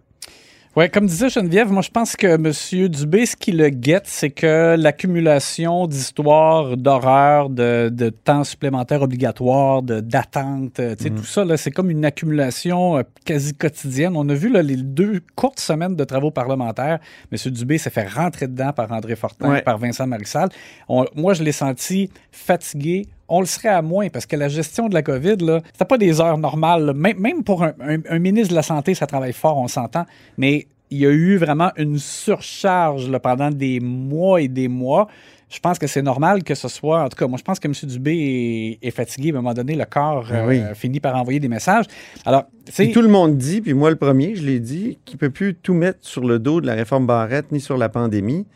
Oui, 0.77 0.91
comme 0.91 1.07
disait 1.07 1.29
Geneviève, 1.29 1.71
moi 1.71 1.83
je 1.83 1.91
pense 1.91 2.17
que 2.17 2.27
M. 2.27 2.89
Dubé, 2.89 3.27
ce 3.27 3.37
qui 3.37 3.53
le 3.53 3.69
guette, 3.69 4.09
c'est 4.09 4.31
que 4.31 4.75
l'accumulation 4.77 5.87
d'histoires, 5.87 6.77
d'horreurs, 6.77 7.49
de, 7.49 7.91
de 7.93 8.09
temps 8.09 8.43
supplémentaire 8.43 9.01
obligatoire, 9.03 9.83
d'attente, 9.83 10.81
euh, 10.81 10.97
tu 10.97 11.05
sais, 11.05 11.11
tout 11.11 11.23
ça, 11.25 11.45
là, 11.45 11.57
c'est 11.57 11.71
comme 11.71 11.91
une 11.91 12.05
accumulation 12.05 12.97
euh, 12.99 13.03
quasi 13.25 13.55
quotidienne. 13.55 14.17
On 14.17 14.29
a 14.29 14.35
vu 14.35 14.49
là, 14.51 14.63
les 14.63 14.75
deux 14.77 15.21
courtes 15.37 15.61
semaines 15.61 15.95
de 15.95 16.03
travaux 16.03 16.33
parlementaires. 16.33 16.99
M. 17.31 17.53
Dubé 17.53 17.79
s'est 17.79 17.91
fait 17.91 18.09
rentrer 18.09 18.49
dedans 18.49 18.73
par 18.73 18.91
André 18.91 19.15
Fortin, 19.15 19.49
Ouais. 19.53 19.63
par 19.63 19.79
Vincent 19.79 20.09
Marissal. 20.09 20.49
On- 20.89 21.05
moi, 21.15 21.35
je 21.35 21.45
l'ai 21.45 21.53
senti 21.53 22.11
fatigué. 22.33 23.07
On 23.29 23.41
le 23.41 23.47
serait 23.47 23.69
à 23.71 23.81
moins 23.83 24.09
parce 24.11 24.27
que 24.27 24.37
la 24.37 24.49
gestion 24.49 24.89
de 24.89 24.95
la 24.95 25.03
COVID, 25.03 25.37
là, 25.41 25.61
c'était 25.73 25.85
pas 25.87 25.99
des 25.99 26.21
heures 26.21 26.37
normales. 26.39 26.85
là. 26.87 26.93
Même, 26.93 27.43
pour 27.43 27.63
un, 27.65 27.73
un- 27.81 28.01
un 28.09 28.19
ministre 28.19 28.51
de 28.51 28.55
la 28.57 28.63
Santé, 28.63 28.95
ça 28.95 29.07
travaille 29.07 29.33
fort, 29.33 29.57
on 29.59 29.69
s'entend. 29.69 30.05
Mais 30.37 30.67
il 30.91 30.99
y 30.99 31.07
a 31.07 31.11
eu 31.11 31.37
vraiment 31.39 31.71
une 31.77 31.99
surcharge 31.99 33.09
là, 33.09 33.19
pendant 33.21 33.51
des 33.51 33.81
mois 33.81 34.41
et 34.41 34.49
des 34.49 34.69
mois. 34.69 35.09
Je 35.51 35.61
pense 35.61 35.79
que 35.79 35.87
c'est 35.87 36.03
normal 36.03 36.43
que 36.43 36.55
ce 36.55 36.69
soit. 36.69 37.05
En 37.05 37.09
tout 37.09 37.17
cas, 37.17 37.27
moi, 37.29 37.39
je 37.39 37.45
pense 37.45 37.61
que 37.61 37.69
M. 37.69 37.75
Dubé 37.85 38.79
est, 38.83 38.87
est 38.89 38.91
fatigué. 38.91 39.29
À 39.31 39.33
un 39.33 39.37
moment 39.37 39.55
donné, 39.55 39.77
le 39.77 39.85
corps 39.85 40.27
Ben 40.29 40.37
euh, 40.37 40.49
oui. 40.49 40.61
finit 40.75 41.01
par 41.01 41.15
envoyer 41.17 41.39
des 41.41 41.49
messages. 41.49 41.85
Alors, 42.27 42.45
tout 42.93 43.03
le 43.03 43.09
monde 43.09 43.37
dit, 43.37 43.61
puis 43.61 43.73
moi 43.75 43.91
le 43.91 43.97
premier, 43.97 44.35
je 44.35 44.43
l'ai 44.45 44.59
dit, 44.59 44.99
qu'il 45.05 45.17
ne 45.17 45.21
peut 45.21 45.31
plus 45.31 45.55
tout 45.55 45.75
mettre 45.75 45.99
sur 46.03 46.25
le 46.25 46.39
dos 46.39 46.61
de 46.61 46.67
la 46.67 46.75
réforme 46.75 47.07
Barrette 47.07 47.53
ni 47.53 47.61
sur 47.61 47.77
la 47.77 47.89
pandémie. 47.89 48.47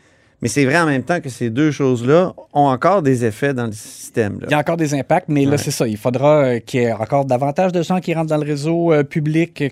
Mais 0.41 0.47
c'est 0.47 0.63
vrai 0.65 0.79
en 0.79 0.85
même 0.85 1.03
temps 1.03 1.19
que 1.19 1.27
ces 1.29 1.49
deux 1.49 1.69
choses-là 1.71 2.33
ont 2.53 2.67
encore 2.67 3.01
des 3.01 3.25
effets 3.25 3.53
dans 3.53 3.65
le 3.65 3.71
système. 3.73 4.39
là. 4.39 4.47
Il 4.47 4.51
y 4.51 4.53
a 4.53 4.59
encore 4.59 4.77
des 4.77 4.93
impacts, 4.93 5.27
mais 5.27 5.43
là, 5.43 5.51
Ouais. 5.51 5.57
c'est 5.57 5.71
ça. 5.71 5.85
Il 5.87 5.97
faudra 5.97 6.43
euh, 6.43 6.59
qu'il 6.59 6.79
y 6.81 6.83
ait 6.85 6.93
encore 6.93 7.25
davantage 7.25 7.71
de 7.73 7.81
gens 7.81 7.99
qui 7.99 8.13
rentrent 8.13 8.29
dans 8.29 8.37
le 8.37 8.45
réseau 8.45 8.93
euh, 8.93 9.03
public, 9.03 9.63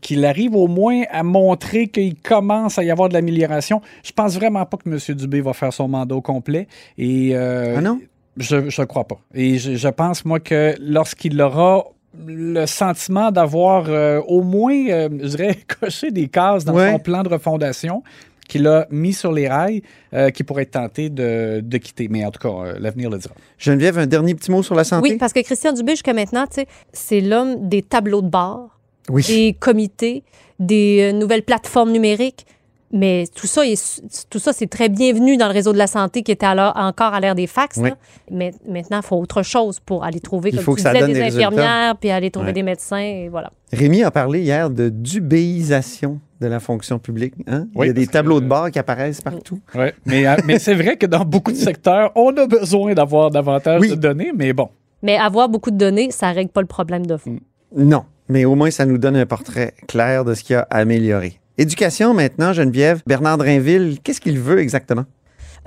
qu'il 0.00 0.24
arrive 0.26 0.54
au 0.54 0.66
moins 0.66 1.02
à 1.10 1.22
montrer 1.22 1.88
qu'il 1.88 2.14
commence 2.16 2.78
à 2.78 2.84
y 2.84 2.90
avoir 2.90 3.08
de 3.08 3.14
l'amélioration. 3.14 3.80
Je 4.04 4.12
pense 4.12 4.34
vraiment 4.34 4.64
pas 4.66 4.76
que 4.76 4.88
M. 4.90 5.16
Dubé 5.16 5.40
va 5.40 5.52
faire 5.54 5.72
son 5.72 5.88
mandat 5.88 6.14
au 6.14 6.20
complet. 6.20 6.68
Et, 6.98 7.30
euh, 7.34 7.76
Ah 7.78 7.80
non? 7.80 8.00
Je 8.36 8.56
ne 8.56 8.84
crois 8.86 9.04
pas. 9.04 9.18
Et 9.34 9.58
je, 9.58 9.74
je 9.74 9.88
pense, 9.88 10.24
moi, 10.24 10.38
que 10.38 10.74
lorsqu'il 10.80 11.40
aura 11.42 11.84
le 12.26 12.66
sentiment 12.66 13.30
d'avoir 13.30 13.84
euh, 13.88 14.20
au 14.26 14.42
moins, 14.42 14.74
euh, 14.88 15.08
je 15.22 15.28
dirais, 15.28 15.56
coché 15.80 16.10
des 16.10 16.28
cases 16.28 16.64
dans 16.64 16.74
Ouais. 16.74 16.92
son 16.92 16.98
plan 16.98 17.22
de 17.22 17.28
refondation, 17.28 18.02
qu'il 18.50 18.66
a 18.66 18.86
mis 18.90 19.12
sur 19.14 19.32
les 19.32 19.48
rails, 19.48 19.80
euh, 20.12 20.28
qui 20.30 20.44
pourrait 20.44 20.64
être 20.64 20.72
tenté 20.72 21.08
de, 21.08 21.60
de 21.64 21.76
quitter. 21.78 22.08
Mais 22.08 22.24
en 22.26 22.30
tout 22.30 22.40
cas, 22.40 22.54
euh, 22.54 22.76
l'avenir 22.78 23.08
le 23.08 23.16
dira. 23.18 23.34
Geneviève, 23.56 23.98
un 23.98 24.06
dernier 24.06 24.34
petit 24.34 24.50
mot 24.50 24.62
sur 24.62 24.74
la 24.74 24.84
santé? 24.84 25.10
Oui, 25.12 25.16
parce 25.16 25.32
que 25.32 25.40
Christian 25.40 25.72
Dubé, 25.72 25.92
jusqu'à 25.92 26.12
maintenant, 26.12 26.46
tu 26.46 26.56
sais, 26.56 26.66
c'est 26.92 27.20
l'homme 27.20 27.68
des 27.68 27.82
tableaux 27.82 28.20
de 28.22 28.28
bord, 28.28 28.78
Oui. 29.08 29.24
des 29.26 29.56
comités, 29.58 30.24
des 30.58 31.10
euh, 31.10 31.18
nouvelles 31.18 31.42
plateformes 31.44 31.92
numériques. 31.92 32.44
Mais 32.92 33.26
tout 33.36 33.46
ça, 33.46 33.64
est- 33.64 34.02
tout 34.30 34.40
ça, 34.40 34.52
c'est 34.52 34.66
très 34.66 34.88
bienvenu 34.88 35.36
dans 35.36 35.46
le 35.46 35.52
réseau 35.52 35.72
de 35.72 35.78
la 35.78 35.86
santé 35.86 36.24
qui 36.24 36.32
était 36.32 36.44
alors 36.46 36.72
encore 36.74 37.14
à 37.14 37.20
l'ère 37.20 37.36
des 37.36 37.46
fax. 37.46 37.76
Oui. 37.76 37.90
là. 37.90 37.96
Mais 38.32 38.50
maintenant, 38.68 38.98
il 39.00 39.06
faut 39.06 39.14
autre 39.16 39.44
chose 39.44 39.78
pour 39.78 40.02
aller 40.02 40.18
trouver, 40.18 40.50
Il 40.50 40.56
comme 40.56 40.64
faut 40.64 40.72
tu 40.72 40.78
que 40.78 40.82
ça 40.82 40.90
disais, 40.92 41.00
donne 41.02 41.12
des 41.12 41.18
des 41.20 41.24
résultats. 41.26 41.46
infirmières, 41.46 41.96
puis 41.98 42.10
aller 42.10 42.32
trouver 42.32 42.48
Ouais. 42.48 42.52
des 42.52 42.64
médecins, 42.64 42.98
et 42.98 43.28
voilà. 43.28 43.52
Rémi 43.72 44.02
a 44.02 44.10
parlé 44.10 44.40
hier 44.40 44.70
de 44.70 44.88
dubéisation 44.88 46.18
de 46.40 46.46
la 46.46 46.60
fonction 46.60 46.98
publique. 46.98 47.34
hein? 47.46 47.66
Oui, 47.74 47.86
Il 47.86 47.88
y 47.88 47.90
a 47.90 47.92
des 47.94 48.06
que- 48.06 48.12
tableaux 48.12 48.40
de 48.40 48.46
bord 48.46 48.70
qui 48.70 48.78
apparaissent 48.78 49.20
partout. 49.20 49.60
Ouais, 49.74 49.94
mais, 50.06 50.26
euh, 50.26 50.36
mais 50.46 50.58
c'est 50.58 50.74
vrai 50.74 50.96
que 50.96 51.06
dans 51.06 51.24
beaucoup 51.24 51.52
de 51.52 51.56
secteurs, 51.68 52.12
on 52.14 52.34
a 52.36 52.46
besoin 52.46 52.94
d'avoir 52.94 53.30
davantage 53.30 53.80
Oui. 53.80 53.90
de 53.90 53.94
données, 53.96 54.32
mais 54.34 54.52
bon. 54.52 54.68
Mais 55.02 55.16
avoir 55.16 55.48
beaucoup 55.48 55.70
de 55.70 55.76
données, 55.76 56.10
ça 56.10 56.30
règle 56.32 56.50
pas 56.50 56.60
le 56.60 56.66
problème 56.66 57.06
de 57.06 57.16
fond. 57.16 57.38
Non, 57.76 58.04
mais 58.28 58.44
au 58.44 58.54
moins 58.54 58.70
ça 58.70 58.84
nous 58.86 58.98
donne 58.98 59.16
un 59.16 59.26
portrait 59.26 59.74
clair 59.88 60.24
de 60.24 60.34
ce 60.34 60.42
qu'il 60.44 60.54
y 60.54 60.56
a 60.56 60.66
à 60.70 60.78
améliorer. 60.78 61.38
Éducation 61.58 62.14
maintenant, 62.14 62.52
Geneviève. 62.54 63.02
Bernard 63.06 63.36
Drainville, 63.38 63.98
qu'est-ce 64.02 64.20
qu'il 64.20 64.38
veut 64.38 64.58
exactement? 64.60 65.04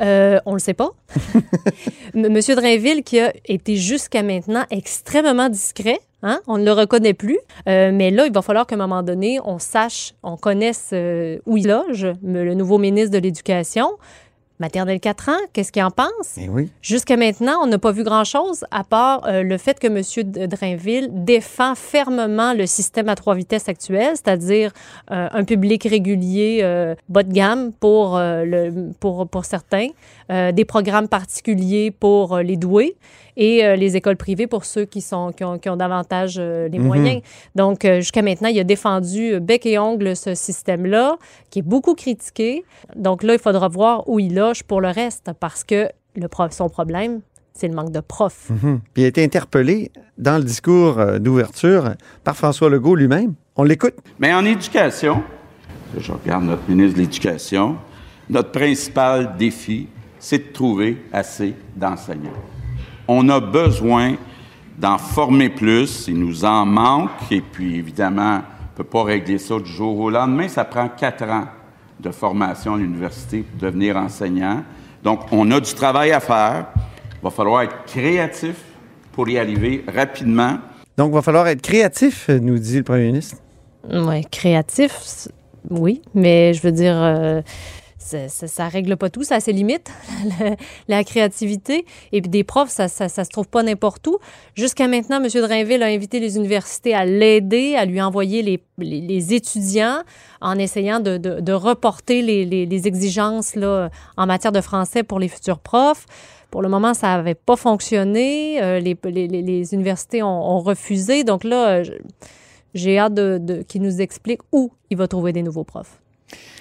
Euh, 0.02 0.40
on 0.48 0.54
le 0.54 0.60
sait 0.60 0.74
pas. 0.74 0.90
M- 2.16 2.30
Monsieur 2.32 2.56
Drainville, 2.56 3.04
qui 3.04 3.20
a 3.20 3.32
été 3.46 3.76
jusqu'à 3.76 4.24
maintenant 4.24 4.64
extrêmement 4.72 5.50
discret, 5.50 6.00
hein, 6.24 6.40
on 6.48 6.58
ne 6.58 6.66
le 6.66 6.72
reconnaît 6.72 7.14
plus. 7.14 7.38
Euh, 7.68 7.92
mais 7.94 8.10
là, 8.10 8.26
il 8.26 8.34
va 8.34 8.42
falloir 8.42 8.66
qu'à 8.66 8.76
un 8.76 8.80
moment 8.80 9.04
donné, 9.04 9.40
on 9.46 9.60
sache, 9.60 10.14
on 10.24 10.38
connaisse 10.38 10.90
euh, 10.94 11.38
où 11.46 11.58
il 11.58 11.68
loge, 11.68 12.08
le 12.24 12.54
nouveau 12.56 12.80
ministre 12.80 13.12
de 13.12 13.20
l'Éducation. 13.20 13.92
Maternelle 14.60 15.00
4 15.00 15.30
ans, 15.30 15.40
qu'est-ce 15.52 15.72
qu'il 15.72 15.84
en 15.84 15.92
pense? 15.92 16.38
Eh 16.38 16.48
oui. 16.48 16.72
Jusqu'à 16.82 17.18
maintenant, 17.18 17.58
on 17.64 17.68
n'a 17.68 17.80
pas 17.80 17.92
vu 17.92 18.04
grand-chose, 18.04 18.64
à 18.72 18.84
part 18.84 19.26
euh, 19.26 19.42
le 19.44 19.58
fait 19.58 19.78
que 19.78 19.88
M. 19.88 20.48
Drainville 20.48 21.10
défend 21.12 21.76
fermement 21.76 22.54
le 22.54 22.66
système 22.66 23.10
à 23.10 23.16
trois 23.16 23.36
vitesses 23.36 23.68
actuel, 23.68 24.12
c'est-à-dire 24.14 24.72
un 25.10 25.44
public 25.44 25.84
régulier 25.84 26.64
bas 27.10 27.24
de 27.24 27.34
gamme 27.34 27.74
pour, 27.74 28.18
le, 28.18 28.92
pour, 29.00 29.28
pour 29.28 29.44
certains, 29.44 29.88
des 30.30 30.66
programmes 30.66 31.08
particuliers 31.10 31.92
pour 31.92 32.38
les 32.38 32.56
doués 32.56 32.96
et 33.38 33.66
euh, 33.66 33.76
les 33.76 33.96
écoles 33.96 34.18
privées 34.18 34.48
pour 34.48 34.66
ceux 34.66 34.86
qui, 34.86 35.02
sont, 35.02 35.32
qui, 35.32 35.44
ont, 35.44 35.58
qui 35.58 35.70
ont 35.70 35.76
davantage 35.78 36.36
euh, 36.40 36.68
les 36.68 36.80
Mhm. 36.80 36.86
moyens. 36.86 37.22
Donc, 37.56 37.86
euh, 37.86 37.98
jusqu'à 37.98 38.22
maintenant, 38.22 38.50
il 38.50 38.60
a 38.60 38.64
défendu 38.64 39.34
euh, 39.34 39.40
bec 39.40 39.66
et 39.66 39.78
ongle 39.80 40.16
ce 40.16 40.36
système-là, 40.36 41.18
qui 41.50 41.60
est 41.60 41.64
beaucoup 41.64 41.96
critiqué. 41.96 42.64
Donc 42.96 43.24
là, 43.24 43.34
il 43.34 43.40
faudra 43.40 43.68
voir 43.68 44.08
où 44.10 44.20
il 44.20 44.36
loge 44.36 44.64
pour 44.64 44.82
le 44.82 44.90
reste, 44.90 45.32
parce 45.40 45.64
que 45.64 45.90
le 46.16 46.28
son 46.52 46.70
problème, 46.70 47.22
c'est 47.54 47.68
le 47.68 47.76
manque 47.76 47.92
de 47.92 48.00
profs. 48.00 48.50
Mhm. 48.50 48.82
Puis 48.94 49.04
il 49.04 49.06
a 49.06 49.08
été 49.08 49.24
interpellé 49.24 49.92
dans 50.18 50.38
le 50.38 50.44
discours 50.44 51.00
euh, 51.00 51.20
d'ouverture 51.20 51.94
par 52.24 52.36
François 52.36 52.70
Legault 52.70 52.96
lui-même. 52.96 53.34
On 53.56 53.64
l'écoute. 53.64 53.96
Mais 54.20 54.34
en 54.34 54.44
éducation, 54.46 55.24
je 55.98 56.12
regarde 56.12 56.44
notre 56.46 56.68
ministre 56.68 56.98
de 56.98 57.02
l'Éducation, 57.04 57.76
notre 58.30 58.52
principal 58.52 59.36
défi, 59.38 59.88
c'est 60.20 60.40
de 60.40 60.54
trouver 60.54 60.98
assez 61.12 61.54
d'enseignants. 61.76 62.32
On 63.08 63.28
a 63.30 63.40
besoin 63.40 64.16
d'en 64.78 64.98
former 64.98 65.50
plus, 65.50 66.06
il 66.08 66.18
nous 66.18 66.46
en 66.46 66.66
manque, 66.66 67.32
et 67.32 67.42
puis 67.42 67.78
évidemment, 67.78 68.36
on 68.36 68.38
ne 68.38 68.76
peut 68.76 68.84
pas 68.84 69.04
régler 69.04 69.38
ça 69.38 69.60
du 69.60 69.70
jour 69.70 70.00
au 70.00 70.10
lendemain. 70.10 70.48
Ça 70.48 70.66
prend 70.66 70.90
quatre 70.90 71.24
ans 71.24 71.46
de 72.00 72.12
formation 72.12 72.76
à 72.76 72.78
l'université 72.78 73.42
pour 73.42 73.60
devenir 73.60 73.98
enseignant. 73.98 74.64
Donc, 75.04 75.22
on 75.32 75.50
a 75.52 75.60
du 75.60 75.74
travail 75.74 76.12
à 76.12 76.20
faire. 76.20 76.68
Il 77.22 77.24
va 77.24 77.30
falloir 77.30 77.62
être 77.62 77.86
créatif 77.86 78.56
pour 79.12 79.30
y 79.30 79.38
arriver 79.38 79.84
rapidement. 79.94 80.58
Donc, 80.98 81.12
il 81.12 81.16
va 81.16 81.22
falloir 81.22 81.48
être 81.48 81.62
créatif, 81.62 82.30
nous 82.30 82.58
dit 82.58 82.78
le 82.78 82.84
premier 82.84 83.08
ministre. 83.08 83.38
Oui, 83.92 84.26
créatif, 84.32 85.28
oui, 85.70 86.02
mais 86.14 86.54
je 86.54 86.62
veux 86.62 86.72
dire, 86.72 86.96
euh, 86.96 87.42
ça, 88.28 88.48
ça, 88.48 88.68
règle 88.68 88.98
pas 88.98 89.10
tout, 89.10 89.24
ça 89.24 89.36
a 89.36 89.40
ses 89.40 89.54
limites, 89.54 89.92
la, 90.88 91.04
créativité. 91.04 91.86
Et 92.12 92.22
puis 92.22 92.30
des 92.30 92.44
profs, 92.44 92.70
ça, 92.70 92.88
ça, 92.88 93.10
se 93.10 93.30
trouve 93.30 93.48
pas 93.48 93.64
n'importe 93.64 94.06
où. 94.08 94.18
Jusqu'à 94.56 94.88
maintenant, 94.88 95.24
M. 95.24 95.30
Drainville 95.30 95.84
a 95.84 95.88
invité 95.88 96.20
les 96.20 96.38
universités 96.38 96.94
à 96.94 97.06
l'aider, 97.06 97.76
à 97.76 97.86
lui 97.86 98.02
envoyer 98.02 98.42
les, 98.78 99.34
étudiants 99.34 100.02
en 100.42 100.58
essayant 100.58 101.00
de, 101.00 101.52
reporter 101.54 102.22
les, 102.22 102.88
exigences 102.88 103.56
là, 103.56 103.90
en 104.18 104.26
matière 104.26 104.52
de 104.52 104.62
français 104.62 105.04
pour 105.04 105.20
les 105.20 105.28
futurs 105.28 105.60
profs. 105.60 106.06
Pour 106.52 106.62
le 106.62 106.70
moment, 106.70 106.94
ça 106.94 107.08
n'avait 107.08 107.34
pas 107.34 107.56
fonctionné. 107.56 108.62
Euh, 108.62 108.80
les, 108.80 109.74
universités 109.74 110.22
ont, 110.22 110.60
refusé. 110.60 111.24
Donc 111.24 111.44
là, 111.44 111.82
j'ai 112.76 113.00
hâte 113.00 113.16
de, 113.16 113.40
de- 113.42 113.62
qu'il 113.64 113.82
nous 113.82 114.02
explique 114.02 114.42
où 114.52 114.72
il 114.92 114.98
va 114.98 115.08
trouver 115.08 115.34
des 115.34 115.42
nouveaux 115.42 115.64
profs. 115.64 116.03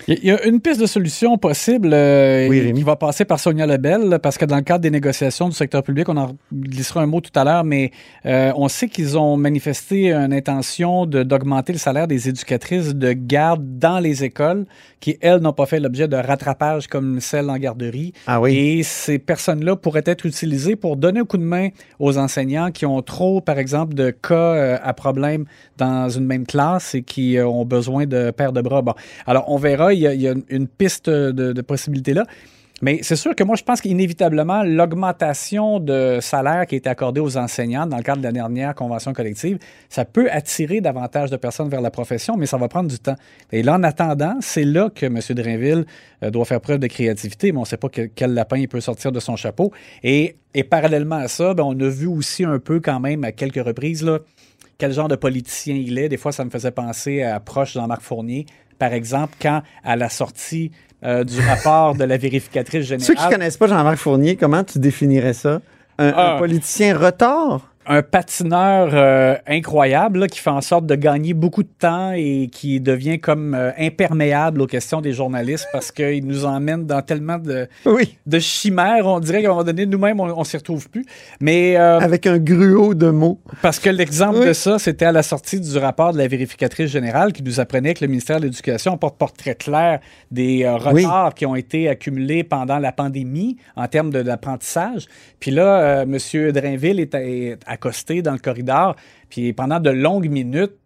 Il 0.09 0.25
y 0.25 0.31
a 0.31 0.45
une 0.47 0.61
piste 0.61 0.81
de 0.81 0.87
solution 0.87 1.39
possible 1.39 1.91
euh, 1.93 2.49
Oui, 2.49 2.73
qui 2.73 2.83
va 2.83 2.97
passer 2.97 3.25
par 3.25 3.39
Sonia 3.39 3.67
Lebel, 3.67 4.19
parce 4.23 4.39
que 4.39 4.45
dans 4.45 4.57
le 4.57 4.63
cadre 4.63 4.81
des 4.81 4.91
négociations 4.91 5.49
du 5.49 5.55
secteur 5.55 5.83
public, 5.83 6.09
on 6.09 6.17
en 6.17 6.37
glissera 6.53 7.03
un 7.03 7.07
mot 7.07 7.21
tout 7.21 7.37
à 7.39 7.45
l'heure, 7.45 7.65
mais 7.65 7.91
euh, 8.27 8.53
on 8.57 8.69
sait 8.69 8.89
qu'ils 8.89 9.17
ont 9.19 9.37
manifesté 9.37 10.13
une 10.13 10.33
intention 10.33 11.07
d'augmenter 11.07 11.73
le 11.73 11.79
salaire 11.79 12.07
des 12.07 12.29
éducatrices 12.29 12.95
de 12.95 13.13
garde 13.13 13.79
dans 13.79 13.99
les 13.99 14.25
écoles, 14.25 14.67
qui, 15.01 15.19
elles, 15.21 15.41
n'ont 15.41 15.53
pas 15.53 15.67
fait 15.67 15.81
l'objet 15.81 16.09
de 16.09 16.17
rattrapage 16.17 16.87
comme 16.87 17.21
celles 17.21 17.51
en 17.51 17.57
garderie. 17.57 18.13
Ah 18.27 18.41
oui. 18.41 18.57
Et 18.57 18.83
ces 18.83 19.19
personnes-là 19.19 19.77
pourraient 19.77 20.05
être 20.07 20.27
utilisées 20.27 20.77
pour 20.77 20.97
donner 20.97 21.21
un 21.21 21.25
coup 21.25 21.39
de 21.39 21.43
main 21.43 21.69
aux 21.99 22.19
enseignants 22.19 22.71
qui 22.71 22.87
ont 22.87 23.03
trop, 23.03 23.41
par 23.41 23.59
exemple, 23.59 23.95
de 23.95 24.11
cas 24.11 24.35
euh, 24.35 24.79
à 24.83 24.93
problème 24.95 25.45
dans 25.79 26.09
une 26.09 26.25
même 26.25 26.47
classe 26.47 26.95
et 26.95 27.03
qui 27.03 27.37
euh, 27.37 27.47
ont 27.47 27.65
besoin 27.65 28.07
de 28.07 28.31
paires 28.31 28.53
de 28.53 28.61
bras. 28.61 28.83
Bon, 28.83 28.95
alors 29.27 29.45
on 29.49 29.57
verra, 29.57 29.92
il 29.93 30.21
y 30.21 30.29
a, 30.29 30.35
une 30.49 30.69
piste 30.69 31.09
de, 31.09 31.53
de 31.53 31.63
possibilités 31.63 32.15
là. 32.15 32.25
Mais 32.83 32.99
c'est 33.03 33.15
sûr 33.15 33.37
que 33.37 33.45
moi, 33.45 33.55
je 33.55 33.63
pense 33.63 33.81
qu'inévitablement, 33.81 34.65
l'augmentation 34.65 35.79
de 35.79 36.19
salaire 36.21 36.67
qui 36.67 36.75
a 36.75 36.79
été 36.79 36.91
accordée 36.91 37.21
aux 37.21 37.37
enseignants 37.37 37.87
dans 37.87 37.97
le 37.97 38.03
cadre 38.03 38.19
de 38.19 38.25
la 38.25 38.33
dernière 38.33 38.75
convention 38.75 39.13
collective, 39.13 39.59
ça 39.89 40.05
peut 40.05 40.29
attirer 40.33 40.81
davantage 40.81 41.31
de 41.31 41.37
personnes 41.37 41.69
vers 41.69 41.81
la 41.81 41.93
profession, 41.93 42.37
mais 42.37 42.47
ça 42.47 42.57
va 42.57 42.67
prendre 42.67 42.91
du 42.91 42.99
temps. 42.99 43.15
Et 43.53 43.63
là, 43.63 43.77
en 43.77 43.85
attendant, 43.85 44.35
c'est 44.41 44.65
là 44.65 44.91
que 44.93 45.07
M. 45.07 45.21
Drainville 45.31 45.85
euh, 46.25 46.31
doit 46.31 46.45
faire 46.45 46.61
preuve 46.61 46.81
de 46.81 46.89
créativité, 46.89 47.53
mais 47.53 47.59
on 47.59 47.63
ne 47.63 47.67
sait 47.67 47.77
pas 47.77 47.89
que- 47.89 48.11
quel 48.13 48.35
lapin 48.35 48.57
il 48.57 48.67
peut 48.67 48.81
sortir 48.81 49.13
de 49.13 49.21
son 49.21 49.37
chapeau. 49.37 49.71
Et, 50.03 50.35
et 50.53 50.65
parallèlement 50.65 51.17
à 51.17 51.29
ça, 51.29 51.55
ben, 51.55 51.63
on 51.63 51.79
a 51.79 51.89
vu 51.89 52.09
aussi 52.09 52.43
un 52.43 52.59
peu 52.59 52.81
quand 52.81 52.99
même 52.99 53.23
à 53.23 53.31
quelques 53.31 53.65
reprises 53.65 54.03
là, 54.03 54.19
quel 54.79 54.93
genre 54.93 55.07
de 55.07 55.15
politicien 55.15 55.77
il 55.77 55.99
est. 55.99 56.09
Des 56.09 56.17
fois, 56.17 56.33
ça 56.33 56.45
me 56.45 56.51
faisait 56.51 56.73
penser 56.73 57.23
à 57.23 57.39
proche 57.39 57.75
Jean-Marc 57.75 58.03
Fournier 58.03 58.47
par 58.83 58.95
exemple, 58.95 59.35
quand 59.41 59.63
à 59.85 59.95
la 59.95 60.09
sortie 60.09 60.73
euh, 61.05 61.23
du 61.23 61.39
rapport 61.39 61.95
de 61.95 62.03
la 62.03 62.17
vérificatrice 62.17 62.85
générale... 62.85 63.07
Ceux 63.07 63.15
qui 63.15 63.29
connaissent 63.33 63.57
pas 63.57 63.69
Jean-Marc 63.69 63.97
Fournier, 63.97 64.35
comment 64.35 64.65
tu 64.65 64.81
définirais 64.81 65.35
ça? 65.35 65.61
Un, 65.99 66.09
un 66.09 66.13
Ah. 66.17 66.37
politicien 66.37 66.99
retard? 66.99 67.72
Un 67.87 68.03
patineur 68.03 68.91
euh, 68.93 69.37
incroyable 69.47 70.21
là, 70.21 70.29
qui 70.29 70.39
fait 70.39 70.51
en 70.51 70.61
sorte 70.61 70.87
de 70.87 70.95
gagner 70.95 71.35
beaucoup 71.35 71.63
de 71.65 71.69
temps 71.79 72.13
et 72.15 72.49
qui 72.53 72.81
devient 72.81 73.19
comme 73.19 73.55
euh, 73.55 73.71
imperméable 73.79 74.61
aux 74.63 74.67
questions 74.67 75.01
des 75.01 75.13
journalistes 75.13 75.67
parce 75.73 75.91
qu'il 75.91 76.25
nous 76.27 76.45
emmène 76.45 76.87
dans 76.87 77.03
tellement 77.03 77.39
de, 77.39 77.67
Oui. 77.85 78.17
de 78.27 78.39
chimères, 78.39 79.07
on 79.07 79.19
dirait 79.21 79.41
qu'à 79.43 79.49
un 79.49 79.51
moment 79.53 79.65
donné, 79.65 79.87
nous-mêmes, 79.87 80.21
on, 80.21 80.27
on 80.39 80.45
s'y 80.45 80.57
retrouve 80.57 80.89
plus. 80.91 81.05
Mais 81.41 81.77
euh, 81.77 81.99
Avec 81.99 82.27
un 82.27 82.39
gruau 82.39 82.95
de 82.95 83.11
mots. 83.11 83.41
parce 83.63 83.79
que 83.81 83.91
l'exemple 83.91 84.39
Oui. 84.41 84.47
de 84.47 84.53
ça, 84.53 84.79
c'était 84.79 85.07
à 85.07 85.13
la 85.13 85.23
sortie 85.25 85.61
du 85.61 85.77
rapport 85.79 86.13
de 86.13 86.19
la 86.19 86.29
vérificatrice 86.29 86.91
générale 86.91 87.33
qui 87.33 87.43
nous 87.43 87.59
apprenait 87.59 87.95
que 87.95 88.05
le 88.05 88.09
ministère 88.09 88.39
de 88.39 88.45
l'Éducation 88.45 88.97
porte 88.97 89.19
portrait 89.19 89.55
clair 89.57 89.99
des 90.31 90.65
Oui. 90.93 91.05
retards 91.05 91.35
qui 91.35 91.47
ont 91.47 91.57
été 91.57 91.89
accumulés 91.89 92.45
pendant 92.45 92.79
la 92.79 92.93
pandémie 92.93 93.57
en 93.77 93.89
termes 93.89 94.11
d'apprentissage. 94.11 95.07
Puis 95.41 95.51
là, 95.51 96.03
M. 96.03 96.17
Drainville 96.53 97.01
est, 97.01 97.15
est 97.15 97.59
accosté 97.73 98.23
dans 98.23 98.33
le 98.33 98.39
corridor, 98.39 98.97
puis 99.29 99.53
pendant 99.53 99.81
de 99.81 99.91
longues 99.91 100.29
minutes, 100.31 100.77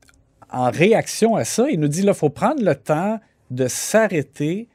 en 0.51 0.71
réaction 0.71 1.35
à 1.37 1.45
ça, 1.45 1.69
il 1.71 1.81
nous 1.81 1.89
dit, 1.89 2.03
là, 2.03 2.13
il 2.15 2.19
faut 2.19 2.31
prendre 2.31 2.63
le 2.63 2.75
temps 2.75 3.19
de 3.51 3.67
s'arrêter 3.69 4.69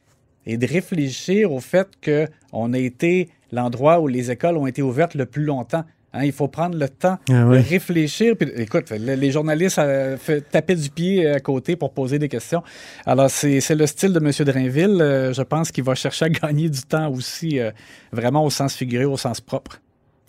et 0.46 0.58
de 0.58 0.68
réfléchir 0.68 1.52
au 1.52 1.60
fait 1.60 1.88
qu'on 2.04 2.74
a 2.74 2.78
été 2.78 3.30
l'endroit 3.52 4.00
où 4.00 4.08
les 4.08 4.32
écoles 4.32 4.58
ont 4.58 4.68
été 4.68 4.82
ouvertes 4.82 5.16
le 5.16 5.26
plus 5.26 5.44
longtemps. 5.46 5.84
Hein, 6.14 6.26
il 6.26 6.34
faut 6.34 6.50
prendre 6.50 6.78
le 6.78 6.90
temps 6.90 7.18
Ah 7.30 7.46
oui. 7.48 7.58
de 7.60 7.64
réfléchir. 7.70 8.36
Puis, 8.38 8.50
écoute, 8.58 8.90
le- 8.92 9.14
les 9.16 9.32
journalistes 9.32 9.80
euh, 9.80 10.18
fait 10.18 10.42
taper 10.42 10.76
du 10.76 10.90
pied 10.90 11.26
à 11.26 11.40
côté 11.40 11.78
pour 11.78 11.94
poser 11.94 12.20
des 12.20 12.28
questions. 12.28 12.64
Alors, 13.06 13.30
c'est 13.30 13.62
c'est 13.62 13.76
le 13.76 13.88
style 13.88 14.12
de 14.12 14.20
M. 14.20 14.30
Drainville. 14.46 14.98
euh, 15.02 15.32
je 15.32 15.42
pense 15.42 15.72
qu'il 15.72 15.86
va 15.86 15.96
chercher 15.96 16.26
à 16.26 16.30
gagner 16.42 16.68
du 16.70 16.82
temps 16.82 17.10
aussi, 17.10 17.60
euh, 17.60 17.72
vraiment 18.12 18.44
au 18.44 18.50
sens 18.50 18.76
figuré, 18.76 19.06
au 19.06 19.16
sens 19.16 19.40
propre. 19.40 19.80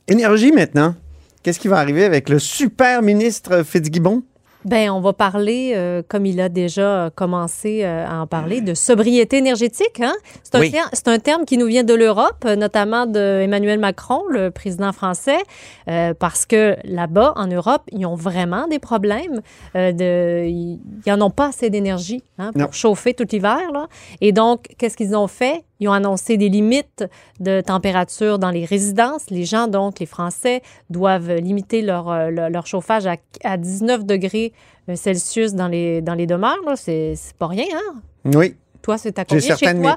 Énergie 0.07 0.53
maintenant. 0.53 0.95
Qu'est-ce 1.43 1.59
qui 1.59 1.69
va 1.69 1.79
arriver 1.79 2.05
avec 2.05 2.29
le 2.29 2.39
super 2.39 3.03
ministre 3.03 3.63
Fitzgibbon? 3.65 4.23
Ben, 4.65 4.91
on 4.91 5.01
va 5.01 5.13
parler, 5.13 5.73
euh, 5.75 6.03
comme 6.07 6.25
il 6.25 6.41
a 6.41 6.49
déjà 6.49 7.11
commencé 7.17 7.81
euh, 7.83 8.07
à 8.07 8.21
en 8.21 8.29
parler, 8.29 8.61
de 8.61 8.75
sobriété 8.75 9.39
énergétique. 9.39 9.99
Hein? 10.01 10.13
C'est 10.45 10.55
un, 10.55 10.61
Oui. 10.61 11.21
terme 11.21 11.45
qui 11.45 11.59
nous 11.59 11.67
vient 11.67 11.83
de 11.83 11.95
l'Europe, 11.95 12.45
notamment 12.45 13.07
de 13.07 13.41
Emmanuel 13.41 13.81
Macron, 13.81 14.23
le 14.31 14.53
président 14.53 14.93
français, 14.93 15.39
euh, 15.89 16.15
parce 16.17 16.47
que 16.47 16.77
là-bas, 16.85 17.33
en 17.35 17.49
Europe, 17.49 17.83
ils 17.91 18.07
ont 18.07 18.15
vraiment 18.15 18.69
des 18.69 18.79
problèmes. 18.79 19.41
de, 19.75 20.47
ils 20.47 20.79
n'en 21.09 21.23
ont 21.27 21.31
pas 21.31 21.49
assez 21.49 21.69
d'énergie 21.69 22.23
hein, 22.39 22.53
pour 22.53 22.61
Non. 22.63 22.69
chauffer 22.71 23.15
tout 23.15 23.27
l'hiver. 23.33 23.59
là. 23.73 23.89
Et 24.21 24.31
donc, 24.31 24.67
qu'est-ce 24.79 24.97
qu'ils 24.97 25.17
ont 25.17 25.27
fait? 25.27 25.65
Ils 25.83 25.89
ont 25.89 25.93
annoncé 25.93 26.37
des 26.37 26.49
limites 26.49 27.05
de 27.41 27.61
température 27.61 28.39
dans 28.39 28.51
les 28.53 28.65
résidences. 28.65 29.29
Les 29.31 29.45
gens, 29.45 29.67
donc, 29.67 29.99
les 29.99 30.07
Français, 30.07 30.63
doivent 30.91 31.33
limiter 31.33 31.83
leur, 31.83 32.09
euh, 32.09 32.31
leur, 32.31 32.51
leur 32.51 32.67
chauffage 32.69 33.05
à, 33.09 33.17
à 33.43 33.57
19 33.57 34.05
degrés 34.07 34.53
euh, 34.89 34.95
Celsius 34.95 35.55
dans 35.55 35.67
les, 35.67 36.01
dans 36.01 36.15
les 36.15 36.27
demeures. 36.29 36.57
C'est 36.77 37.15
pas 37.37 37.49
rien, 37.49 37.65
hein? 37.75 38.01
Oui. 38.27 38.55
Toi, 38.81 38.97
c'est 38.97 39.19
à 39.19 39.25
combien 39.25 39.41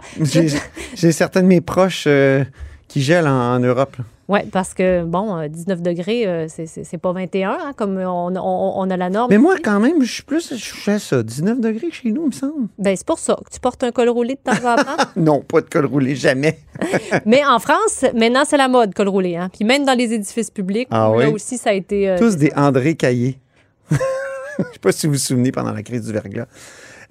j'ai- 0.21 0.47
j'ai 0.95 1.11
certains 1.11 1.43
de 1.43 1.47
mes 1.47 1.61
proches 1.61 2.05
euh, 2.07 2.43
qui 2.87 3.01
gèlent 3.01 3.27
en, 3.27 3.55
en 3.55 3.59
Europe. 3.59 3.95
là. 3.99 4.05
Oui, 4.27 4.39
parce 4.51 4.73
que, 4.73 5.03
bon, 5.03 5.37
euh, 5.37 5.47
19 5.47 5.81
degrés, 5.83 6.25
euh, 6.25 6.47
c'est- 6.47 6.97
pas 6.97 7.11
21, 7.13 7.51
hein, 7.51 7.73
comme 7.75 7.97
on, 7.97 8.35
on- 8.35 8.73
on 8.75 8.89
a 8.89 8.97
la 8.97 9.09
norme. 9.11 9.29
Mais 9.29 9.37
moi, 9.37 9.53
ici. 9.53 9.61
quand 9.61 9.79
même, 9.79 10.01
je 10.01 10.11
suis 10.11 10.23
plus. 10.23 10.49
Je 10.51 10.55
suis 10.63 10.91
à 10.91 10.97
ça. 10.97 11.21
19 11.21 11.59
degrés 11.61 11.91
chez 11.91 12.09
nous, 12.11 12.23
il 12.23 12.27
me 12.27 12.31
semble. 12.31 12.67
Ben, 12.79 12.95
c'est 12.95 13.05
pour 13.05 13.19
ça 13.19 13.37
que 13.45 13.51
tu 13.53 13.59
portes 13.59 13.83
un 13.83 13.91
col 13.91 14.09
roulé 14.09 14.33
de 14.35 14.39
temps 14.39 14.67
en 14.67 14.75
temps. 14.77 15.03
Non, 15.15 15.41
pas 15.41 15.61
de 15.61 15.69
col 15.69 15.85
roulé, 15.85 16.15
jamais. 16.15 16.57
Mais 17.25 17.45
en 17.45 17.59
France, 17.59 18.03
maintenant, 18.15 18.43
c'est 18.45 18.57
la 18.57 18.67
mode, 18.67 18.93
col 18.95 19.09
roulé. 19.09 19.35
Hein? 19.35 19.49
Puis 19.53 19.63
même 19.63 19.85
dans 19.85 19.93
les 19.97 20.11
édifices 20.13 20.49
publics, 20.49 20.87
Ah 20.91 21.11
là 21.17 21.29
aussi, 21.29 21.57
ça 21.59 21.69
a 21.69 21.73
été... 21.73 22.09
euh, 22.09 22.17
Tous 22.17 22.35
des 22.35 22.51
André 22.55 22.95
Caillé. 22.95 23.37
Je 23.91 23.95
sais 24.73 24.79
pas 24.81 24.91
si 24.91 25.05
vous 25.05 25.13
vous 25.13 25.19
souvenez 25.19 25.51
pendant 25.51 25.71
la 25.73 25.83
crise 25.83 26.01
du 26.05 26.11
verglas. 26.13 26.47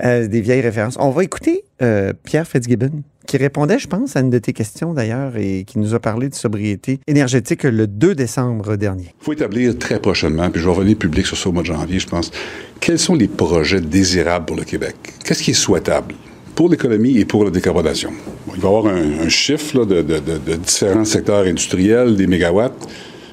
Euh, 0.02 0.26
des 0.26 0.40
vieilles 0.40 0.62
références. 0.62 0.96
On 0.98 1.10
va 1.10 1.22
écouter 1.22 1.62
euh, 1.80 2.12
Pierre 2.24 2.48
Fitzgibbon, 2.48 3.02
qui 3.34 3.38
répondait, 3.38 3.80
je 3.80 3.88
pense, 3.88 4.14
à 4.14 4.20
une 4.20 4.30
de 4.30 4.38
tes 4.38 4.52
questions 4.52 4.94
d'ailleurs 4.94 5.36
et 5.36 5.64
qui 5.66 5.80
nous 5.80 5.92
a 5.92 5.98
parlé 5.98 6.28
de 6.28 6.36
sobriété 6.36 7.00
énergétique 7.08 7.64
le 7.64 7.88
2 7.88 8.14
décembre 8.14 8.76
dernier. 8.76 9.12
Il 9.20 9.24
faut 9.24 9.32
établir 9.32 9.76
très 9.76 9.98
prochainement, 9.98 10.48
puis 10.50 10.60
je 10.60 10.68
vais 10.68 10.72
revenir 10.72 10.96
public 10.96 11.26
sur 11.26 11.36
ça 11.36 11.48
au 11.48 11.52
mois 11.52 11.62
de 11.62 11.66
janvier, 11.66 11.98
je 11.98 12.06
pense, 12.06 12.30
quels 12.78 13.00
sont 13.00 13.16
les 13.16 13.26
projets 13.26 13.80
désirables 13.80 14.46
pour 14.46 14.54
le 14.54 14.62
Québec? 14.62 14.94
Qu'est-ce 15.24 15.42
qui 15.42 15.50
est 15.50 15.54
souhaitable 15.54 16.14
pour 16.54 16.68
l'économie 16.68 17.18
et 17.18 17.24
pour 17.24 17.44
la 17.44 17.50
décarbonation? 17.50 18.12
Bon, 18.46 18.52
il 18.54 18.60
va 18.60 18.68
y 18.68 18.72
avoir 18.72 18.86
un, 18.94 19.28
chiffre 19.28 19.84
de, 19.84 20.56
différents 20.56 21.04
secteurs 21.04 21.44
industriels, 21.44 22.14
des 22.14 22.28
mégawatts. 22.28 22.88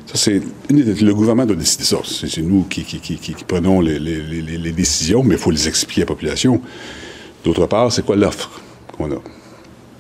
Ça, 0.08 0.16
c'est 0.16 0.42
le 0.72 1.14
gouvernement 1.14 1.46
doit 1.46 1.56
décider 1.56 1.84
ça. 1.84 1.98
C'est 2.04 2.42
nous 2.42 2.64
qui, 2.64 2.88
prenons 3.48 3.82
les- 3.82 4.00
les 4.00 4.72
décisions, 4.72 5.22
mais 5.24 5.36
il 5.36 5.40
faut 5.40 5.52
les 5.52 5.68
expliquer 5.68 6.02
à 6.02 6.06
la 6.06 6.08
population. 6.08 6.60
D'autre 7.46 7.68
part, 7.68 7.92
c'est 7.92 8.04
quoi 8.04 8.16
l'offre 8.16 8.50
qu'on 8.98 9.12
a? 9.12 9.22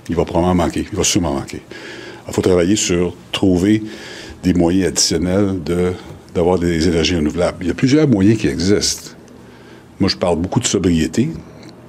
Il 0.10 0.16
va 0.16 0.26
probablement 0.26 0.56
manquer. 0.66 0.86
Il 0.92 0.98
va 0.98 1.04
sûrement 1.04 1.34
manquer. 1.34 1.62
Il 2.28 2.34
faut 2.34 2.42
travailler 2.42 2.76
sur 2.76 3.14
trouver 3.32 3.84
des 4.44 4.54
moyens 4.54 4.88
additionnels 4.88 5.62
de, 5.64 5.92
d'avoir 6.34 6.58
des 6.60 6.88
énergies 6.88 7.16
renouvelables. 7.16 7.58
Il 7.62 7.68
y 7.68 7.72
a 7.72 7.74
plusieurs 7.76 8.08
moyens 8.08 8.38
qui 8.40 8.48
existent. 8.48 9.12
Moi, 10.00 10.10
je 10.10 10.18
parle 10.18 10.38
beaucoup 10.38 10.60
de 10.60 10.66
sobriété 10.66 11.30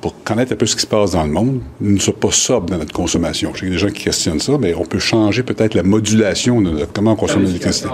pour 0.00 0.22
connaître 0.24 0.52
un 0.52 0.56
peu 0.56 0.66
ce 0.66 0.74
qui 0.74 0.82
se 0.82 0.86
passe 0.86 1.12
dans 1.12 1.22
le 1.24 1.30
monde. 1.30 1.60
Nous 1.80 1.92
ne 1.92 1.98
sommes 2.00 2.14
pas 2.14 2.30
sobres 2.32 2.68
dans 2.70 2.78
notre 2.78 2.92
consommation. 2.92 3.52
Je 3.54 3.60
sais 3.60 3.66
qu'il 3.66 3.68
y 3.68 3.70
a 3.72 3.74
des 3.74 3.86
gens 3.88 3.94
qui 3.94 4.02
questionnent 4.04 4.40
ça, 4.40 4.58
mais 4.60 4.74
on 4.74 4.84
peut 4.84 4.98
changer 4.98 5.42
peut-être 5.44 5.74
la 5.74 5.82
modulation 5.84 6.60
de 6.60 6.70
notre- 6.70 6.92
comment 6.92 7.12
on 7.12 7.16
consomme 7.16 7.44
l'électricité. 7.44 7.88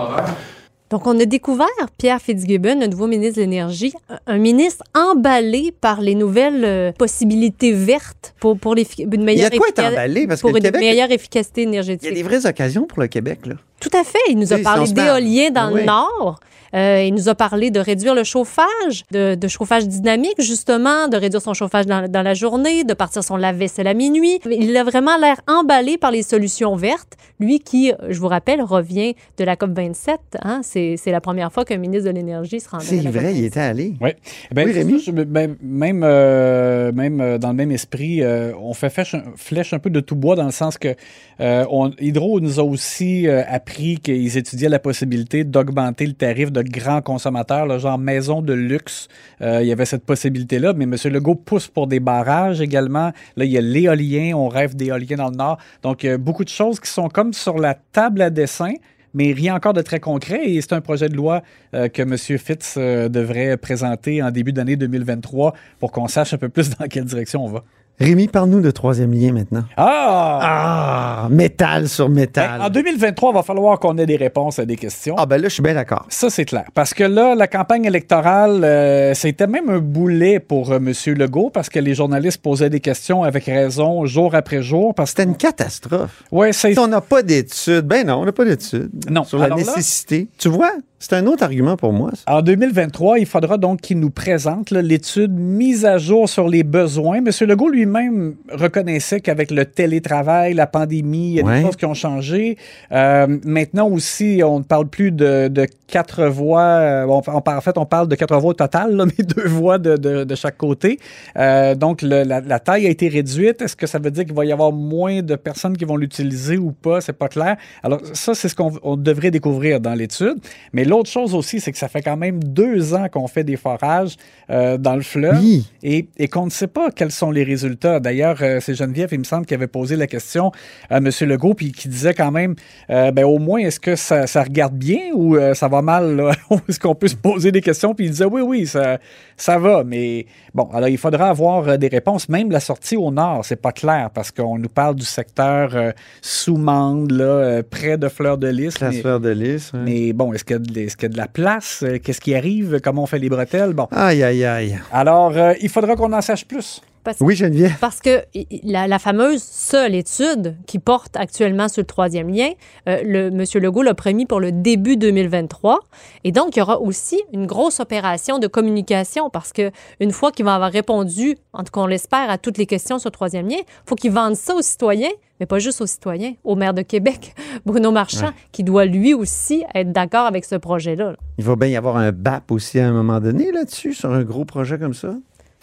Donc, 0.90 1.07
on 1.07 1.18
a 1.20 1.24
découvert 1.27 1.66
Pierre 1.98 2.20
Fitzgibbon, 2.20 2.81
le 2.81 2.87
nouveau 2.87 3.07
ministre 3.07 3.37
de 3.37 3.42
l'Énergie, 3.42 3.92
un- 4.27 4.38
ministre 4.38 4.83
emballé 4.94 5.72
par 5.81 6.01
les 6.01 6.14
nouvelles 6.14 6.64
euh, 6.64 6.92
possibilités 6.92 7.72
vertes 7.72 8.35
pour, 8.40 8.59
pour 8.59 8.74
les, 8.74 8.87
une 8.98 9.22
meilleure, 9.22 9.51
de 9.51 9.59
quoi 9.59 9.68
être 9.68 9.81
effica- 9.83 9.92
emballé, 9.92 10.27
parce 10.27 10.40
pour 10.40 10.51
une 10.57 10.62
Québec- 10.62 10.81
meilleure 10.81 11.11
efficacité 11.11 11.62
Il 11.62 11.64
y 11.64 11.66
a 11.66 11.70
énergétique. 11.70 12.14
des 12.14 12.22
vraies 12.22 12.46
occasions 12.46 12.87
pour 12.87 13.01
le 13.01 13.09
Québec, 13.09 13.40
là. 13.46 13.55
Tout 13.81 13.91
à 13.97 14.05
fait. 14.05 14.19
Il 14.31 14.38
nous 14.38 14.53
a 14.53 14.59
parlé 14.59 14.91
d'éolien 14.93 15.51
dans 15.51 15.71
le. 15.71 15.83
Nord. 15.85 16.41
Euh, 16.75 17.03
il 17.03 17.14
nous 17.14 17.31
a 17.31 17.35
parlé 17.35 17.71
de 17.71 17.81
réduire 17.81 18.14
le 18.14 18.25
chauffage, 18.25 19.05
de, 19.11 19.35
de 19.35 19.49
chauffage 19.49 19.88
dynamique, 19.88 20.35
justement, 20.43 21.09
de 21.09 21.17
réduire 21.17 21.41
son 21.41 21.55
chauffage 21.55 21.87
dans, 21.87 22.07
dans 22.11 22.21
la 22.21 22.35
journée, 22.35 22.85
de 22.85 22.93
partir 22.93 23.25
son 23.25 23.37
lave-vaisselle 23.38 23.87
à 23.87 23.95
minuit. 23.95 24.38
Il 24.45 24.77
a 24.77 24.85
vraiment 24.85 25.17
l'air 25.17 25.37
emballé 25.47 25.97
par 25.97 26.11
les 26.11 26.23
solutions 26.23 26.77
vertes. 26.77 27.14
Lui 27.41 27.61
qui, 27.61 27.93
je 28.11 28.21
vous 28.21 28.29
rappelle, 28.29 28.61
revient 28.61 29.14
de 29.38 29.45
la 29.45 29.57
COP27. 29.57 30.17
Hein? 30.43 30.61
C'est 30.62 30.99
la 31.07 31.23
première 31.23 31.51
fois 31.51 31.64
qu'un 31.64 31.79
ministre 31.79 32.05
de 32.11 32.14
l'Énergie 32.14 32.61
se 32.61 32.69
rendait 32.69 32.85
à 32.85 32.87
C'est 32.87 32.97
vrai, 33.09 33.33
il 33.35 33.45
COP27. 33.45 33.47
était 33.47 33.61
allé. 33.61 33.95
Oui. 34.03 34.11
Ben, 34.53 34.67
Oui, 34.67 34.73
Rémi? 34.73 35.01
ça, 35.01 35.11
ben, 35.12 35.57
même, 35.62 36.03
euh, 36.05 36.93
même 36.93 37.23
euh, 37.23 37.38
dans 37.38 37.49
le 37.49 37.55
même 37.55 37.71
esprit, 37.73 38.23
euh, 38.23 38.53
on 38.61 38.75
fait 38.75 38.91
flèche, 38.91 39.17
flèche 39.37 39.73
un 39.73 39.79
peu 39.79 39.88
de 39.88 40.01
tout 40.01 40.17
bois 40.17 40.37
dans 40.37 40.45
le 40.45 40.51
sens 40.53 40.77
que 40.77 40.95
euh, 41.41 41.64
on- 41.71 41.93
Hydro 41.99 42.41
nous 42.41 42.61
a 42.61 42.62
aussi 42.62 43.27
euh, 43.27 43.43
appris 43.69 43.99
qu'ils 43.99 44.37
étudiaient 44.39 44.69
la 44.69 44.79
possibilité 44.79 45.45
d'augmenter 45.45 46.07
le 46.07 46.15
tarif 46.15 46.51
de 46.51 46.63
grands 46.63 47.03
consommateurs, 47.03 47.67
là, 47.67 47.79
genre 47.79 47.99
maison 47.99 48.41
de 48.41 48.55
luxe. 48.55 49.09
Euh, 49.43 49.61
il 49.63 49.69
y 49.69 49.73
avait 49.73 49.85
cette 49.85 50.05
possibilité-là, 50.05 50.73
mais 50.73 50.85
M. 50.85 50.97
Legault 51.13 51.35
pousse 51.35 51.69
pour 51.69 51.87
des 51.87 52.01
barrages 52.01 52.63
également. 52.63 53.13
Là, 53.37 53.45
il 53.45 53.51
y 53.51 53.59
a 53.59 53.61
l'éolien, 53.61 54.35
on 54.35 54.49
rêve 54.49 54.75
d'éolien 54.75 55.17
dans 55.17 55.31
le 55.31 55.37
Nord. 55.37 55.59
Donc, 55.83 56.03
il 56.03 56.07
y 56.07 56.11
a 56.11 56.19
beaucoup 56.19 56.45
de 56.45 56.49
choses 56.49 56.81
qui 56.81 56.91
sont 56.91 57.09
comme 57.09 57.35
sur 57.35 57.59
la 57.59 57.75
table 57.75 58.23
à 58.23 58.31
dessin 58.31 58.73
mais 59.15 59.33
rien 59.33 59.57
encore 59.57 59.73
de 59.73 59.81
très 59.81 60.01
concret. 60.01 60.51
Et 60.51 60.61
c'est 60.61 60.75
un 60.75 60.83
projet 60.83 61.09
de 61.09 61.17
loi 61.17 61.43
euh, 61.75 61.89
que 61.89 62.03
M. 62.03 62.17
Fitz 62.17 62.75
euh, 62.77 63.09
devrait 63.09 63.57
présenter 63.57 64.23
en 64.23 64.31
début 64.31 64.53
d'année 64.53 64.77
2023 64.77 65.55
pour 65.81 65.93
qu'on 65.93 66.09
sache 66.09 66.35
un 66.35 66.39
peu 66.39 66.51
plus 66.51 66.71
dans 66.79 66.87
quelle 66.87 67.07
direction 67.07 67.45
on 67.45 67.49
va. 67.49 67.65
Rémi, 68.01 68.29
parle-nous 68.29 68.61
de 68.61 68.71
troisième 68.71 69.13
lien 69.13 69.33
maintenant. 69.33 69.65
Ah! 69.77 71.25
Ah, 71.25 71.29
métal 71.31 71.89
sur 71.89 72.09
métal. 72.09 72.59
Ben, 72.61 72.67
en 72.67 72.71
2023, 72.71 73.31
il 73.31 73.35
va 73.35 73.43
falloir 73.43 73.79
qu'on 73.81 73.99
ait 73.99 74.07
des 74.07 74.17
réponses 74.17 74.61
à 74.61 74.65
des 74.65 74.77
questions. 74.77 75.17
Ah, 75.19 75.27
ben 75.27 75.39
là, 75.43 75.49
je 75.49 75.55
suis 75.55 75.63
bien 75.65 75.75
d'accord. 75.75 76.07
Ça, 76.09 76.31
c'est 76.31 76.45
clair. 76.45 76.65
Parce 76.75 76.95
que 76.95 77.03
là, 77.03 77.35
la 77.35 77.49
campagne 77.49 77.85
électorale, 77.87 78.63
euh, 78.63 79.15
c'était 79.15 79.49
même 79.49 79.69
un 79.69 79.81
boulet 79.81 80.39
pour 80.39 80.71
euh, 80.71 80.77
M. 80.77 80.93
Legault 81.17 81.51
parce 81.51 81.69
que 81.69 81.81
les 81.81 81.95
journalistes 81.97 82.41
posaient 82.41 82.71
des 82.71 82.79
questions 82.81 83.25
avec 83.25 83.47
raison 83.47 84.07
jour 84.07 84.35
après 84.37 84.63
jour. 84.63 84.95
Parce 84.95 85.11
que 85.13 85.17
C'était 85.23 85.31
une 85.31 85.37
catastrophe. 85.37 86.23
ouais, 86.31 86.53
c'est 86.53 86.75
Si 86.75 86.79
on 86.79 86.87
n'a 86.87 87.01
pas 87.01 87.23
d'études, 87.25 87.81
ben 87.87 88.07
non, 88.07 88.21
on 88.21 88.25
n'a 88.25 88.33
pas 88.33 88.45
d'études 88.45 88.91
Non. 89.11 89.25
sur 89.25 89.39
la 89.39 89.49
là- 89.49 89.57
nécessité. 89.57 90.29
Tu 90.39 90.49
vois, 90.49 90.71
C'est 91.01 91.13
un 91.13 91.27
autre 91.27 91.45
argument 91.45 91.77
pour 91.77 91.93
moi. 91.93 92.11
ça. 92.15 92.23
En 92.35 92.43
2023, 92.43 93.21
il 93.21 93.27
faudra 93.27 93.57
donc 93.57 93.81
qu'il 93.81 94.01
nous 94.01 94.11
présente 94.11 94.73
l'étude 94.73 95.31
mise 95.33 95.85
à 95.85 95.97
jour 95.97 96.29
sur 96.29 96.49
les 96.49 96.65
besoins. 96.65 97.19
M. 97.19 97.29
Legault 97.47 97.69
lui-même 97.69 98.35
reconnaissait 98.51 99.21
qu'avec 99.21 99.53
le 99.53 99.65
télétravail, 99.65 100.55
la 100.55 100.67
pandémie, 100.67 101.29
il 101.31 101.35
y 101.37 101.41
a 101.41 101.45
Ouais. 101.45 101.59
des 101.61 101.67
choses 101.67 101.77
qui 101.77 101.85
ont 101.87 101.95
changé. 101.95 102.57
Euh, 102.91 103.27
maintenant 103.45 103.89
aussi, 103.89 104.41
on 104.45 104.59
ne 104.59 104.65
parle 104.65 104.89
plus 104.89 105.13
de, 105.13 105.47
de 105.47 105.67
quatre 105.87 106.27
voix. 106.27 106.63
euh, 106.63 107.07
on- 107.07 107.23
on- 107.29 107.43
en 107.49 107.61
fait, 107.61 107.79
on 107.79 107.87
parle 107.87 108.09
de 108.09 108.17
quatre 108.17 108.37
voix 108.37 108.51
au 108.51 108.55
total, 108.55 108.97
là, 108.97 109.05
mais 109.19 109.25
deux 109.25 109.47
voix 109.47 109.79
de, 109.79 109.97
de- 109.97 110.25
de 110.25 110.35
chaque 110.35 110.57
côté. 110.57 110.99
Euh, 111.37 111.77
donc, 111.77 112.03
le- 112.03 112.25
la, 112.25 112.41
la 112.41 112.59
taille 112.59 112.87
a 112.87 112.91
été 112.91 113.07
réduite. 113.09 113.63
Est-ce 113.63 113.77
que 113.77 113.87
ça 113.87 114.01
veut 114.01 114.11
dire 114.11 114.25
qu'il 114.25 114.35
va 114.35 114.45
y 114.45 114.51
avoir 114.53 114.73
moins 114.73 115.23
de 115.23 115.37
personnes 115.37 115.77
qui 115.77 115.85
vont 115.85 115.97
l'utiliser 115.97 116.59
ou 116.59 116.73
pas? 116.73 117.01
C'est 117.01 117.13
pas 117.13 117.29
clair. 117.29 117.57
Alors, 117.85 118.01
ça, 118.15 118.35
c'est 118.35 118.49
ce 118.49 118.55
qu'on 118.57 118.73
on 118.83 118.97
devrait 118.97 119.31
découvrir 119.31 119.81
dans 119.81 119.95
l'étude. 119.95 120.39
Mais 120.73 120.85
l'autre 120.88 121.11
chose 121.11 121.35
aussi, 121.35 121.61
c'est 121.61 121.72
que 121.72 121.79
ça 121.79 121.88
fait 121.88 122.03
quand 122.03 122.16
même 122.16 122.42
deux 122.42 122.94
ans 122.94 123.07
qu'on 123.11 123.27
fait 123.29 123.44
des 123.44 123.57
forages 123.57 124.16
euh, 124.51 124.79
dans 124.79 124.94
le 124.96 125.03
fleuve 125.03 125.38
Oui. 125.40 125.66
et, 125.83 126.09
et 126.18 126.29
qu'on 126.29 126.46
ne 126.46 126.51
sait 126.51 126.66
pas 126.66 126.90
quels 126.90 127.11
sont 127.12 127.31
les 127.31 127.44
résultats. 127.44 128.01
D'ailleurs, 128.01 128.38
euh, 128.42 128.59
c'est 128.61 128.74
Geneviève, 128.74 129.11
il 129.12 129.18
me 129.20 129.24
semble, 129.24 129.46
qui 129.46 129.55
avait 129.55 129.66
posé 129.66 129.96
la 129.96 130.07
question 130.07 130.51
à 130.90 130.98
M. 130.98 131.09
Legault, 131.22 131.55
puis 131.55 131.72
qui 131.72 131.88
disait 131.88 132.14
quand 132.14 132.31
même, 132.31 132.55
euh, 132.90 133.11
ben, 133.11 133.24
au 133.24 133.38
moins, 133.38 133.61
est-ce 133.61 133.81
que 133.81 133.96
ça, 133.96 134.27
ça 134.27 134.42
regarde 134.42 134.74
bien 134.74 135.12
ou 135.14 135.37
ça 135.55 135.68
va 135.68 135.83
mal? 135.83 136.33
est-ce 136.68 136.81
qu'on 136.81 136.94
peut 136.94 137.09
se 137.09 137.16
poser 137.16 137.53
des 137.53 137.61
questions? 137.61 137.94
Puis 137.94 138.07
il 138.07 138.11
disait, 138.11 138.24
oui, 138.24 138.40
oui, 138.42 138.66
ça, 138.66 138.98
ça 139.37 139.59
va. 139.59 139.85
Mais 139.85 140.27
bon, 140.55 140.68
alors 140.72 140.88
il 140.88 140.98
faudra 140.98 141.29
avoir 141.29 141.79
des 141.79 141.88
réponses. 141.88 142.29
Même 142.29 142.51
la 142.51 142.61
sortie 142.61 142.96
au 142.96 143.11
nord, 143.11 143.44
c'est 143.44 143.61
pas 143.61 143.72
clair 143.72 144.11
parce 144.14 144.31
qu'on 144.31 144.59
nous 144.59 144.68
parle 144.68 144.94
du 144.94 145.05
secteur 145.05 145.74
sous 146.22 146.57
Mende, 146.57 147.11
là, 147.12 147.24
euh, 147.24 147.62
près 147.68 147.96
de 147.98 148.09
Fleur 148.09 148.38
de 148.38 148.48
Lys. 148.48 148.74
mais- 148.81 148.88
Transfert 148.90 149.20
de 149.20 149.33
ouais. 149.74 149.81
mais 149.85 150.12
bon, 150.12 150.33
est-ce 150.33 150.44
de- 150.55 150.78
est-ce 150.85 150.97
qu'il 150.97 151.05
y 151.05 151.11
a 151.11 151.12
de 151.12 151.17
la 151.19 151.29
place? 151.29 151.83
Euh, 151.83 151.99
Qu'est-ce 152.03 152.21
qui 152.21 152.35
arrive? 152.35 152.81
Comment 152.83 153.03
on 153.03 153.07
fait 153.07 153.19
les 153.19 153.29
bretelles? 153.29 153.73
Bon. 153.73 153.87
Aïe, 153.91 154.23
aïe, 154.23 154.45
aïe. 154.45 154.79
Alors, 154.93 155.37
euh, 155.37 155.55
il 155.61 155.69
faudra 155.69 155.97
qu'on 155.97 156.12
en 156.12 156.21
sache 156.21 156.45
plus. 156.47 156.81
Parce, 157.05 157.19
Oui, 157.21 157.37
Geneviève. 157.37 157.77
parce 157.81 158.01
que 158.01 158.25
la, 158.64 158.87
la 158.88 158.99
fameuse 158.99 159.43
seule 159.43 159.95
étude 159.95 160.57
qui 160.67 160.79
porte 160.79 161.17
actuellement 161.17 161.69
sur 161.69 161.81
le 161.81 161.87
troisième 161.87 162.29
lien, 162.29 162.51
euh, 162.88 163.01
le, 163.05 163.27
M. 163.29 163.45
Legault 163.62 163.83
l'a 163.83 163.95
promis 163.95 164.27
pour 164.27 164.41
le 164.41 164.53
début 164.53 164.97
2023. 164.97 165.79
Et 166.25 166.33
donc, 166.33 166.57
il 166.57 166.59
y 166.59 166.62
aura 166.62 166.81
aussi 166.81 167.23
une 167.33 167.47
grosse 167.47 167.81
opération 167.81 168.38
de 168.38 168.47
communication 168.47 169.31
parce 169.31 169.53
que 169.53 169.71
une 170.01 170.11
fois 170.11 170.33
qu'il 170.33 170.45
va 170.45 170.57
avoir 170.57 170.71
répondu, 170.73 171.37
en 171.53 171.62
tout 171.62 171.71
cas, 171.73 171.81
on 171.81 171.87
l'espère, 171.87 172.29
à 172.31 172.37
toutes 172.37 172.59
les 172.59 172.67
questions 172.67 172.99
sur 172.99 173.09
le 173.09 173.12
troisième 173.12 173.49
lien, 173.49 173.57
il 173.59 173.64
faut 173.88 173.95
qu'il 173.95 174.11
vende 174.12 174.35
ça 174.35 174.55
aux 174.55 174.62
citoyens, 174.62 175.09
mais 175.40 175.46
pas 175.46 175.59
juste 175.59 175.81
aux 175.81 175.87
citoyens, 175.87 176.35
au 176.44 176.55
maire 176.57 176.74
de 176.74 176.83
Québec, 176.83 177.35
Bruno 177.66 177.90
Marchand, 177.90 178.31
qui 178.53 178.64
doit 178.64 178.85
lui 178.85 179.14
aussi 179.14 179.64
être 179.74 179.92
d'accord 179.92 180.27
avec 180.27 180.44
ce 180.44 180.55
projet-là. 180.57 181.12
là. 181.12 181.16
Il 181.38 181.44
va 181.44 181.57
bien 181.57 181.68
y 181.68 181.77
avoir 181.77 181.96
un 181.96 182.12
BAP 182.12 182.51
aussi 182.53 182.79
à 182.81 182.88
un 182.88 182.92
moment 182.92 183.20
donné 183.20 183.53
là-dessus, 183.53 183.94
sur 183.94 184.11
un 184.12 184.22
gros 184.24 184.44
projet 184.44 184.79
comme 184.79 184.94
ça? 184.94 185.14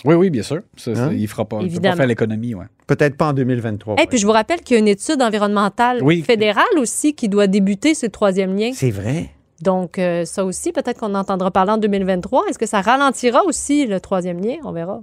Oui, 0.03 0.13
oui, 0.15 0.29
bien 0.29 0.43
sûr. 0.43 0.59
Ça, 0.77 0.93
ça, 0.93 1.05
Hein? 1.05 1.09
il 1.13 1.21
ne 1.23 1.27
fera 1.27 1.45
pas, 1.45 1.57
il 1.57 1.59
pas 1.61 1.65
Évidemment. 1.65 1.95
faire 1.95 2.05
l'économie. 2.07 2.53
Ouais. 2.53 2.65
Peut-être 2.85 3.17
pas 3.17 3.29
en 3.29 3.33
2023. 3.33 3.95
Et 4.03 4.05
puis, 4.07 4.17
je 4.19 4.25
vous 4.27 4.33
rappelle 4.33 4.61
qu'il 4.61 4.75
y 4.75 4.77
a 4.77 4.79
une 4.79 4.87
étude 4.87 5.19
environnementale 5.21 6.03
Oui. 6.03 6.21
fédérale 6.21 6.63
aussi 6.77 7.15
qui 7.15 7.27
doit 7.29 7.47
débuter 7.47 7.93
le 8.03 8.09
troisième 8.09 8.55
lien. 8.55 8.71
C'est 8.73 8.91
vrai. 8.91 9.31
Donc, 9.61 9.97
euh, 9.97 10.25
ça 10.25 10.45
aussi, 10.45 10.71
peut-être 10.73 10.99
qu'on 10.99 11.15
entendra 11.15 11.49
parler 11.49 11.71
en 11.71 11.77
2023. 11.77 12.43
Est-ce 12.49 12.59
que 12.59 12.65
ça 12.67 12.81
ralentira 12.81 13.43
aussi 13.45 13.87
le 13.87 13.99
troisième 13.99 14.39
lien? 14.41 14.57
On 14.63 14.73
verra. 14.73 15.01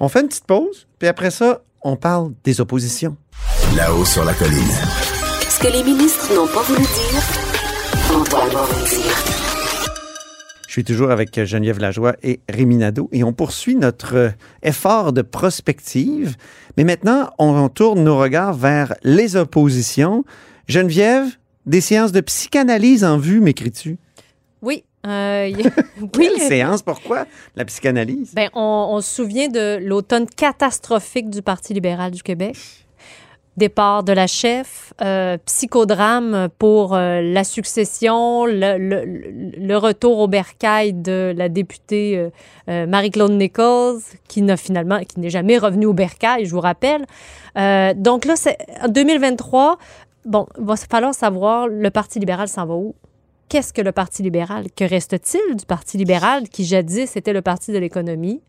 On 0.00 0.08
fait 0.08 0.20
une 0.20 0.28
petite 0.28 0.44
pause, 0.46 0.86
puis 0.98 1.08
après 1.08 1.30
ça, 1.30 1.62
on 1.86 1.94
parle 1.94 2.32
des 2.42 2.60
oppositions. 2.60 3.16
Là-haut 3.76 4.04
sur 4.04 4.24
la 4.24 4.34
colline. 4.34 4.58
Ce 5.48 5.60
que 5.60 5.68
les 5.68 5.84
ministres 5.84 6.34
n'ont 6.34 6.48
pas 6.48 6.62
voulu 6.62 6.80
dire, 6.80 7.22
va 8.08 8.44
vous 8.44 8.80
le 8.80 8.88
dire. 8.88 9.14
Je 10.66 10.72
suis 10.72 10.82
toujours 10.82 11.12
avec 11.12 11.44
Geneviève 11.44 11.78
Lajoie 11.78 12.16
et 12.24 12.40
Rémi 12.48 12.76
Nadeau 12.76 13.08
et 13.12 13.22
on 13.22 13.32
poursuit 13.32 13.76
notre 13.76 14.16
euh, 14.16 14.30
effort 14.64 15.12
de 15.12 15.22
prospective. 15.22 16.36
Mais 16.76 16.82
maintenant, 16.82 17.30
on 17.38 17.68
tourne 17.68 18.02
nos 18.02 18.18
regards 18.18 18.54
vers 18.54 18.94
les 19.04 19.36
oppositions. 19.36 20.24
Geneviève, 20.66 21.28
des 21.66 21.80
séances 21.80 22.12
de 22.12 22.20
psychanalyse 22.20 23.04
en 23.04 23.16
vue, 23.16 23.40
m'écris-tu? 23.40 23.96
Oui. 24.60 24.84
Euh, 25.06 25.48
y- 25.56 25.62
oui. 26.02 26.08
Quelle 26.12 26.40
séance? 26.40 26.82
Pourquoi? 26.82 27.26
La 27.54 27.64
psychanalyse? 27.64 28.32
Ben, 28.34 28.48
on, 28.54 28.88
on 28.92 29.00
se 29.00 29.14
souvient 29.14 29.48
de 29.48 29.78
l'automne 29.82 30.26
catastrophique 30.26 31.30
du 31.30 31.42
Parti 31.42 31.74
libéral 31.74 32.10
du 32.10 32.22
Québec. 32.22 32.56
Départ 33.56 34.02
de 34.04 34.12
la 34.12 34.26
chef, 34.26 34.92
euh, 35.00 35.38
psychodrame 35.46 36.48
pour 36.58 36.94
euh, 36.94 37.22
la 37.22 37.42
succession, 37.42 38.44
le, 38.44 38.76
le- 38.76 39.04
le 39.56 39.76
retour 39.78 40.18
au 40.18 40.28
bercail 40.28 40.92
de 40.92 41.32
la 41.34 41.48
députée 41.48 42.28
euh, 42.68 42.86
Marie-Claude 42.86 43.32
Nichols, 43.32 44.00
qui 44.28 44.42
n'a 44.42 44.58
finalement, 44.58 44.98
qui 45.00 45.20
n'est 45.20 45.30
jamais 45.30 45.56
revenue 45.56 45.86
au 45.86 45.94
bercail, 45.94 46.44
je 46.44 46.50
vous 46.50 46.60
rappelle. 46.60 47.06
Donc 47.96 48.26
là, 48.26 48.36
c'est 48.36 48.58
en 48.82 48.88
2023. 48.88 49.78
Bon, 50.26 50.46
il 50.58 50.64
va 50.66 50.76
falloir 50.76 51.14
savoir 51.14 51.66
le 51.66 51.88
Parti 51.90 52.18
libéral 52.18 52.48
s'en 52.48 52.66
va 52.66 52.74
où? 52.74 52.94
Qu'est-ce 53.48 53.72
que 53.72 53.80
le 53.82 53.92
Parti 53.92 54.22
libéral? 54.22 54.66
Que 54.74 54.84
reste-t-il 54.84 55.56
du 55.56 55.64
Parti 55.66 55.96
libéral 55.98 56.48
qui 56.48 56.64
jadis 56.64 57.16
était 57.16 57.32
le 57.32 57.42
Parti 57.42 57.72
de 57.72 57.78
l'économie? 57.78 58.42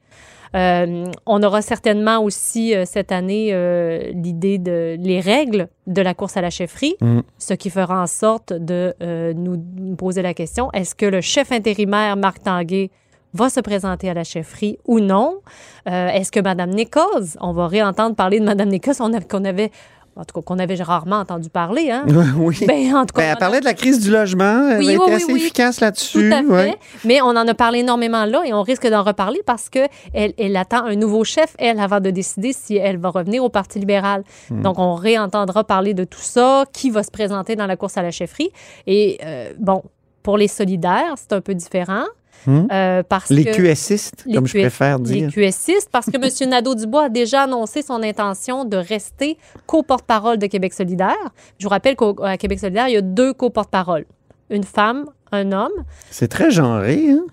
Euh, 0.55 1.03
on 1.25 1.43
aura 1.43 1.61
certainement 1.61 2.19
aussi 2.23 2.73
euh, 2.73 2.85
cette 2.85 3.11
année 3.11 3.49
euh, 3.51 4.11
l'idée 4.13 4.57
de 4.57 4.95
les 4.97 5.19
règles 5.19 5.67
de 5.87 6.01
la 6.01 6.13
course 6.13 6.37
à 6.37 6.41
la 6.41 6.49
chefferie, 6.49 6.95
Mm. 7.01 7.19
ce 7.37 7.53
qui 7.53 7.69
fera 7.69 8.01
en 8.01 8.07
sorte 8.07 8.53
de 8.53 8.95
nous 9.35 9.61
nous 9.75 9.95
poser 9.97 10.21
la 10.21 10.33
question 10.33 10.71
est-ce 10.71 10.95
que 10.95 11.05
le 11.05 11.19
chef 11.19 11.51
intérimaire 11.51 12.15
Marc 12.15 12.43
Tanguay 12.43 12.91
va 13.33 13.49
se 13.49 13.59
présenter 13.59 14.09
à 14.09 14.13
la 14.13 14.23
chefferie 14.23 14.79
ou 14.85 15.01
non? 15.01 15.41
Euh, 15.89 16.07
Est-ce 16.07 16.31
que 16.31 16.39
Mme 16.39 16.69
Nichols, 16.71 17.27
on 17.41 17.51
va 17.51 17.67
réentendre 17.67 18.15
parler 18.15 18.39
de 18.39 18.45
Mme 18.45 18.71
a- 18.73 19.19
qu'on 19.29 19.43
avait 19.45 19.69
en 20.17 20.25
tout 20.25 20.33
cas 20.33 20.41
qu'on 20.43 20.59
avait 20.59 20.75
rarement 20.81 21.17
entendu 21.17 21.49
parler, 21.49 21.91
hein 21.91 22.05
oui. 22.37 22.57
Ben, 22.67 22.95
en 22.95 23.05
tout 23.05 23.13
cas, 23.13 23.21
Ben, 23.21 23.31
elle 23.31 23.37
parlait 23.37 23.59
de 23.59 23.65
la 23.65 23.73
crise 23.73 23.99
du 23.99 24.11
logement. 24.11 24.69
Elle 24.69 24.79
Oui, 24.79 24.95
a 24.95 24.99
oui, 25.05 25.13
assez 25.13 25.31
efficace 25.31 25.77
Tout 25.77 25.83
là-dessus. 25.83 26.33
ouais. 26.47 26.77
Mais 27.05 27.21
on 27.21 27.27
en 27.27 27.47
a 27.47 27.53
parlé 27.53 27.79
énormément 27.79 28.25
là 28.25 28.41
et 28.45 28.53
on 28.53 28.63
risque 28.63 28.87
d'en 28.87 29.03
reparler 29.03 29.41
parce 29.45 29.69
que 29.69 29.79
elle, 30.13 30.33
elle 30.37 30.55
attend 30.55 30.85
un 30.85 30.95
nouveau 30.95 31.23
chef, 31.23 31.55
elle, 31.59 31.79
avant 31.79 31.99
de 31.99 32.09
décider 32.09 32.53
si 32.53 32.75
elle 32.77 32.97
va 32.97 33.09
revenir 33.09 33.43
au 33.43 33.49
Parti 33.49 33.79
libéral. 33.79 34.23
Hmm. 34.49 34.61
Donc, 34.61 34.79
on 34.79 34.95
réentendra 34.95 35.63
parler 35.63 35.93
de 35.93 36.03
tout 36.03 36.19
ça, 36.21 36.65
qui 36.73 36.89
va 36.89 37.03
se 37.03 37.11
présenter 37.11 37.55
dans 37.55 37.67
la 37.67 37.75
course 37.75 37.97
à 37.97 38.01
la 38.01 38.11
chefferie. 38.11 38.51
Et 38.87 39.19
euh, 39.23 39.51
bon, 39.59 39.83
pour 40.23 40.37
les 40.37 40.47
solidaires, 40.47 41.13
c'est 41.15 41.33
un 41.33 41.41
peu 41.41 41.53
différent. 41.53 42.03
Hmm? 42.45 42.67
euh, 42.71 43.03
parce 43.03 43.29
Les 43.29 43.43
que 43.45 43.51
QSistes, 43.51 44.23
les 44.25 44.35
comme 44.35 44.47
je 44.47 44.57
préfère 44.57 44.99
les 44.99 45.03
dire. 45.03 45.31
QSistes, 45.31 45.89
parce 45.91 46.05
que 46.05 46.15
M. 46.17 46.49
Nadeau-Dubois 46.49 47.05
a 47.05 47.09
déjà 47.09 47.43
annoncé 47.43 47.81
son 47.81 48.01
intention 48.03 48.63
de 48.63 48.77
rester 48.77 49.37
co-porte-parole 49.65 50.37
de 50.37 50.47
Québec 50.47 50.73
solidaire. 50.73 51.15
Je 51.59 51.65
vous 51.65 51.69
rappelle 51.69 51.95
qu'à 51.95 52.37
Québec 52.37 52.59
solidaire, 52.59 52.87
il 52.87 52.93
y 52.93 52.97
a 52.97 53.01
deux 53.01 53.33
co-porte-paroles. 53.33 54.05
Une 54.49 54.63
femme, 54.63 55.05
un 55.31 55.51
homme. 55.51 55.73
C'est 56.09 56.29
très 56.29 56.51
genré. 56.51 57.09
Hein? 57.09 57.25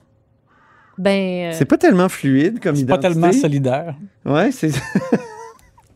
Ben, 0.99 1.51
euh, 1.51 1.55
C'est 1.57 1.65
pas 1.65 1.77
tellement 1.79 2.09
fluide 2.09 2.61
comme 2.61 2.77
C'est 2.77 2.87
pas 2.87 2.99
tellement 2.99 3.33
solidaire. 3.33 3.95
Ouais, 4.25 4.51
c'est 4.53 4.71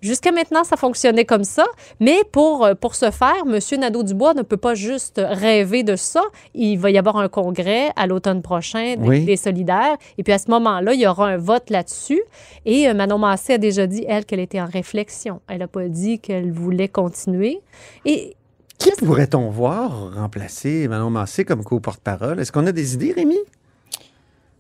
Jusqu'à 0.01 0.31
maintenant, 0.33 0.63
ça 0.65 0.77
fonctionnait 0.77 1.25
comme 1.25 1.45
ça, 1.45 1.67
mais 2.01 2.19
pour, 2.31 2.65
euh, 2.65 2.75
pour 2.75 2.95
ce 2.95 3.11
faire, 3.11 3.35
M. 3.47 3.59
Nadeau-Dubois 3.81 4.35
ne 4.35 4.43
peut 4.43 4.57
pas 4.57 4.75
juste 4.75 5.21
rêver 5.25 5.83
de 5.83 5.97
ça. 5.97 6.23
Il 6.55 6.77
va 6.79 6.91
y 6.91 6.99
avoir 6.99 7.17
un 7.17 7.29
congrès 7.29 7.91
à 7.97 8.07
l'automne 8.07 8.43
prochain 8.43 8.95
des, 8.97 9.09
Oui. 9.09 9.25
des 9.25 9.37
solidaires, 9.37 9.97
et 10.17 10.23
puis 10.23 10.33
à 10.33 10.39
ce 10.39 10.51
moment-là, 10.51 10.95
il 10.95 11.01
y 11.01 11.07
aura 11.07 11.27
un 11.29 11.37
vote 11.37 11.71
là-dessus. 11.71 12.23
Et 12.65 12.89
euh, 12.89 12.95
Manon 12.95 13.19
Massé 13.19 13.55
a 13.55 13.59
déjà 13.59 13.87
dit, 13.87 14.05
elle, 14.09 14.25
qu'elle 14.25 14.41
était 14.41 14.61
en 14.61 14.67
réflexion. 14.67 15.41
Elle 15.49 15.59
n'a 15.59 15.69
pas 15.69 15.89
dit 15.89 16.19
qu'elle 16.21 16.53
voulait 16.53 16.89
continuer. 16.89 17.61
Et 18.05 18.37
Qui 18.79 18.91
pourrait-on 19.05 19.51
voir 19.51 20.15
remplacer 20.15 20.87
Manon 20.87 21.11
Massé 21.11 21.45
comme 21.45 21.65
co-porte-parole? 21.65 22.39
Est-ce 22.39 22.53
qu'on 22.53 22.67
a 22.67 22.73
des 22.73 22.95
idées, 22.95 23.13
Rémi? 23.13 23.39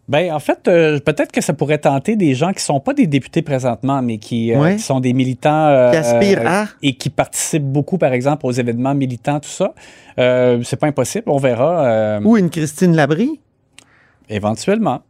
Ben, 0.09 0.33
en 0.33 0.39
fait, 0.39 0.67
euh, 0.69 0.99
peut-être 1.01 1.31
que 1.33 1.43
ça 1.43 1.53
pourrait 1.53 1.77
tenter 1.79 2.17
des 2.17 2.35
gens 2.35 2.53
qui 2.55 2.63
sont 2.63 2.81
pas 2.81 2.95
des 2.95 3.07
députés 3.07 3.43
présentement, 3.43 4.01
mais 4.01 4.17
qui, 4.17 4.55
euh, 4.55 4.59
Ouais. 4.61 4.77
qui 4.77 4.83
sont 4.83 5.01
des 5.01 5.13
militants 5.13 5.67
euh, 5.69 5.91
Qui 5.91 5.97
aspirent 5.99 6.41
euh, 6.41 6.47
à? 6.63 6.67
et 6.83 6.95
qui 6.95 7.11
participent 7.11 7.71
beaucoup, 7.71 7.99
par 7.99 8.13
exemple, 8.15 8.47
aux 8.47 8.53
événements 8.53 8.95
militants, 8.95 9.39
tout 9.39 9.51
ça. 9.51 9.75
Euh, 10.19 10.63
c'est 10.65 10.77
pas 10.81 10.87
impossible, 10.87 11.25
on 11.31 11.37
verra 11.37 11.85
euh, 11.85 12.21
Ou 12.25 12.39
une 12.39 12.49
Christine 12.49 12.97
Labrie? 12.97 13.39
éventuellement. 14.31 15.01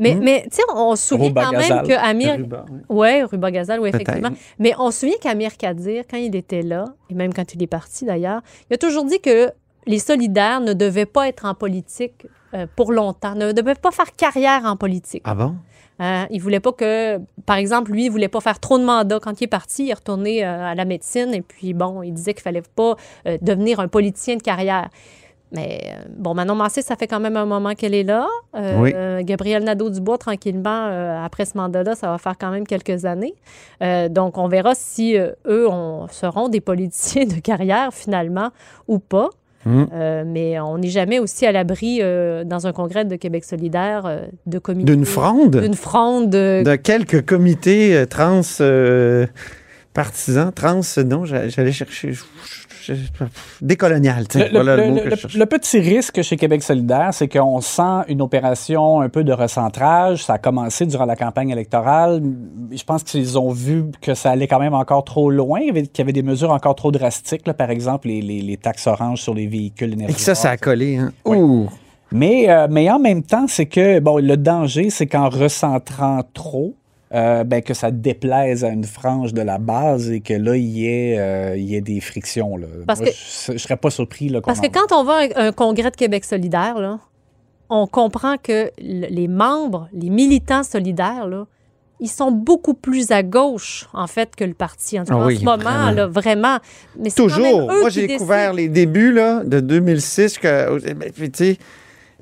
Mais, 0.00 0.14
Hmm? 0.14 0.20
mais 0.24 0.42
tu 0.50 0.56
sais, 0.56 0.62
on 0.74 0.96
se 0.96 1.06
souvient 1.06 1.32
quand 1.32 1.52
même 1.52 1.82
que 1.86 1.92
Amir... 1.92 2.34
Ruba, 2.36 2.64
oui. 2.68 2.78
Oui, 2.88 3.22
Ruba 3.22 3.50
Gazal, 3.52 3.78
oui, 3.80 3.90
effectivement. 3.90 4.30
Mais 4.58 4.72
on 4.78 4.90
se 4.90 5.00
souvient 5.00 5.14
qu'Amir 5.20 5.56
Kadir, 5.56 6.02
quand 6.10 6.16
il 6.16 6.34
était 6.34 6.62
là, 6.62 6.84
et 7.10 7.14
même 7.14 7.32
quand 7.32 7.54
il 7.54 7.62
est 7.62 7.66
parti 7.68 8.04
d'ailleurs, 8.04 8.40
il 8.70 8.74
a 8.74 8.76
toujours 8.76 9.04
dit 9.04 9.20
que 9.20 9.50
les 9.86 10.00
solidaires 10.00 10.60
ne 10.60 10.72
devaient 10.72 11.06
pas 11.06 11.28
être 11.28 11.44
en 11.44 11.54
politique 11.54 12.26
euh, 12.54 12.66
pour 12.76 12.92
longtemps, 12.92 13.34
ne 13.34 13.52
devaient 13.52 13.74
pas 13.74 13.90
faire 13.90 14.14
carrière 14.16 14.62
en 14.64 14.76
politique. 14.76 15.22
Ah 15.26 15.34
bon? 15.34 15.54
Hein, 16.00 16.26
il 16.30 16.40
voulait 16.40 16.58
pas 16.60 16.72
que, 16.72 17.18
par 17.46 17.56
exemple, 17.56 17.92
lui, 17.92 18.06
il 18.06 18.10
voulait 18.10 18.28
pas 18.28 18.40
faire 18.40 18.58
trop 18.58 18.78
de 18.78 18.84
mandats. 18.84 19.20
Quand 19.20 19.40
il 19.40 19.44
est 19.44 19.48
parti, 19.48 19.84
il 19.84 19.90
est 19.90 19.94
retourné 19.94 20.44
euh, 20.44 20.66
à 20.72 20.74
la 20.74 20.84
médecine 20.84 21.32
et 21.32 21.40
puis 21.42 21.72
bon, 21.72 22.02
il 22.02 22.12
disait 22.12 22.34
qu'il 22.34 22.42
fallait 22.42 22.62
pas 22.74 22.96
euh, 23.28 23.38
devenir 23.40 23.78
un 23.78 23.86
politicien 23.88 24.36
de 24.36 24.42
carrière. 24.42 24.88
Mais 25.52 25.82
euh, 25.84 26.02
bon, 26.16 26.34
Manon 26.34 26.56
Massé, 26.56 26.82
ça 26.82 26.96
fait 26.96 27.06
quand 27.06 27.20
même 27.20 27.36
un 27.36 27.44
moment 27.46 27.74
qu'elle 27.76 27.94
est 27.94 28.02
là. 28.02 28.26
Euh, 28.56 28.80
Oui. 28.80 28.92
euh, 28.92 29.22
Gabriel 29.22 29.62
Nadeau-Dubois, 29.62 30.18
tranquillement, 30.18 30.88
euh, 30.88 31.24
après 31.24 31.44
ce 31.44 31.56
mandat-là, 31.56 31.94
ça 31.94 32.08
va 32.10 32.18
faire 32.18 32.36
quand 32.36 32.50
même 32.50 32.66
quelques 32.66 33.04
années. 33.04 33.34
Euh, 33.80 34.08
donc, 34.08 34.36
on 34.36 34.48
verra 34.48 34.74
si 34.74 35.16
euh, 35.16 35.30
eux 35.46 35.68
on, 35.70 36.08
seront 36.08 36.48
des 36.48 36.60
politiciens 36.72 37.26
de 37.26 37.34
carrière, 37.38 37.90
finalement, 37.94 38.50
ou 38.88 38.98
pas. 38.98 39.30
Mm. 39.66 39.84
Euh, 39.92 40.24
mais 40.26 40.60
on 40.60 40.78
n'est 40.78 40.88
jamais 40.88 41.18
aussi 41.18 41.46
à 41.46 41.52
l'abri, 41.52 41.98
euh, 42.02 42.44
dans 42.44 42.66
un 42.66 42.72
congrès 42.72 43.04
de 43.04 43.16
Québec 43.16 43.44
solidaire, 43.44 44.04
euh, 44.06 44.20
de 44.46 44.58
comités. 44.58 44.92
D'une 44.92 45.04
fronde? 45.04 45.60
D'une 45.60 45.74
fronde. 45.74 46.30
de- 46.30 46.62
De 46.64 46.76
quelques 46.76 47.24
comités 47.24 48.04
trans 48.10 48.42
partisans, 49.92 50.52
trans, 50.52 50.80
non, 51.06 51.24
j'a- 51.24 51.48
j'allais 51.48 51.72
chercher. 51.72 52.12
je- 52.12 52.22
je- 52.22 52.24
je- 52.24 52.73
décolonial, 53.60 54.24
Le, 54.34 54.40
le- 54.44 54.50
voilà 54.50 54.76
le, 54.76 54.82
le- 54.84 54.90
mot 54.90 55.00
que 55.00 55.08
le- 55.08 55.16
je 55.28 55.38
le 55.38 55.46
petit 55.46 55.78
risque 55.80 56.22
chez 56.22 56.36
Québec 56.36 56.62
solidaire, 56.62 57.10
c'est 57.12 57.28
qu'on 57.28 57.60
sent 57.60 58.02
une 58.08 58.22
opération 58.22 59.00
un 59.00 59.08
peu 59.08 59.24
de 59.24 59.32
recentrage. 59.32 60.24
Ça 60.24 60.34
a 60.34 60.38
commencé 60.38 60.86
durant 60.86 61.04
la 61.06 61.16
campagne 61.16 61.50
électorale. 61.50 62.22
Je 62.72 62.82
pense 62.84 63.02
qu'ils 63.02 63.38
ont 63.38 63.50
vu 63.50 63.84
que 64.00 64.14
ça 64.14 64.30
allait 64.30 64.48
quand 64.48 64.60
même 64.60 64.74
encore 64.74 65.04
trop 65.04 65.30
loin, 65.30 65.60
qu'il 65.60 65.88
y 65.98 66.00
avait 66.00 66.12
des 66.12 66.22
mesures 66.22 66.52
encore 66.52 66.74
trop 66.74 66.92
drastiques. 66.92 67.46
là. 67.46 67.54
par 67.54 67.70
exemple, 67.70 68.08
les, 68.08 68.20
les- 68.20 68.42
les 68.42 68.56
taxes 68.56 68.86
oranges 68.86 69.20
sur 69.20 69.34
les 69.34 69.46
véhicules 69.46 69.90
Et 69.90 69.94
énergétiques. 69.94 70.18
que 70.18 70.22
ça, 70.24 70.34
ça 70.34 70.50
a 70.50 70.56
collé. 70.56 70.96
Hein? 70.96 71.12
Oui. 71.24 71.38
Ouh. 71.38 71.68
Mais, 72.12 72.48
euh, 72.48 72.68
mais 72.70 72.88
en 72.90 72.98
même 73.00 73.22
temps, 73.22 73.46
c'est 73.48 73.66
que 73.66 73.98
bon, 73.98 74.18
le 74.18 74.36
danger, 74.36 74.90
c'est 74.90 75.06
qu'en 75.06 75.28
recentrant 75.28 76.22
trop, 76.32 76.74
euh, 77.14 77.44
ben, 77.44 77.62
que 77.62 77.74
ça 77.74 77.90
déplaise 77.90 78.64
à 78.64 78.68
une 78.70 78.84
frange 78.84 79.32
de 79.32 79.42
la 79.42 79.58
base 79.58 80.10
et 80.10 80.20
que 80.20 80.34
là, 80.34 80.56
il 80.56 80.64
y 80.64 80.86
ait, 80.88 81.18
euh, 81.18 81.56
il 81.56 81.64
y 81.64 81.76
ait 81.76 81.80
des 81.80 82.00
frictions. 82.00 82.56
Là. 82.56 82.66
Parce 82.86 83.00
Moi, 83.00 83.10
que- 83.10 83.14
je 83.46 83.52
ne 83.52 83.58
serais 83.58 83.76
pas 83.76 83.90
surpris. 83.90 84.28
Là, 84.28 84.40
Parce 84.40 84.60
que 84.60 84.66
quand 84.66 84.92
on 84.92 85.04
va 85.04 85.20
à 85.36 85.42
un 85.46 85.52
congrès 85.52 85.90
de 85.90 85.96
Québec 85.96 86.24
solidaire, 86.24 86.78
là, 86.80 86.98
on 87.70 87.86
comprend 87.86 88.36
que 88.36 88.70
les 88.78 89.28
membres, 89.28 89.88
les 89.92 90.10
militants 90.10 90.64
solidaires, 90.64 91.26
là, 91.26 91.46
ils 92.00 92.08
sont 92.10 92.32
beaucoup 92.32 92.74
plus 92.74 93.12
à 93.12 93.22
gauche, 93.22 93.88
en 93.94 94.08
fait, 94.08 94.34
que 94.36 94.44
le 94.44 94.52
parti. 94.52 94.98
En, 94.98 95.04
tout 95.04 95.12
cas, 95.14 95.20
Ah 95.22 95.26
en 95.26 95.30
ce 95.30 95.44
moment, 95.44 95.56
vraiment. 95.56 95.90
là, 95.92 96.06
vraiment. 96.08 96.58
Mais 96.98 97.08
c'est 97.10 97.22
quand 97.22 97.28
même 97.28 97.36
Toujours. 97.52 97.70
eux 97.72 97.80
Moi, 97.80 97.88
j'ai 97.90 98.00
décident. 98.02 98.14
découvert 98.18 98.52
les 98.52 98.68
débuts 98.68 99.12
là, 99.12 99.42
de 99.44 99.60
2006. 99.60 100.38
Que, 100.38 100.78
tu 100.80 101.30
sais, 101.32 101.58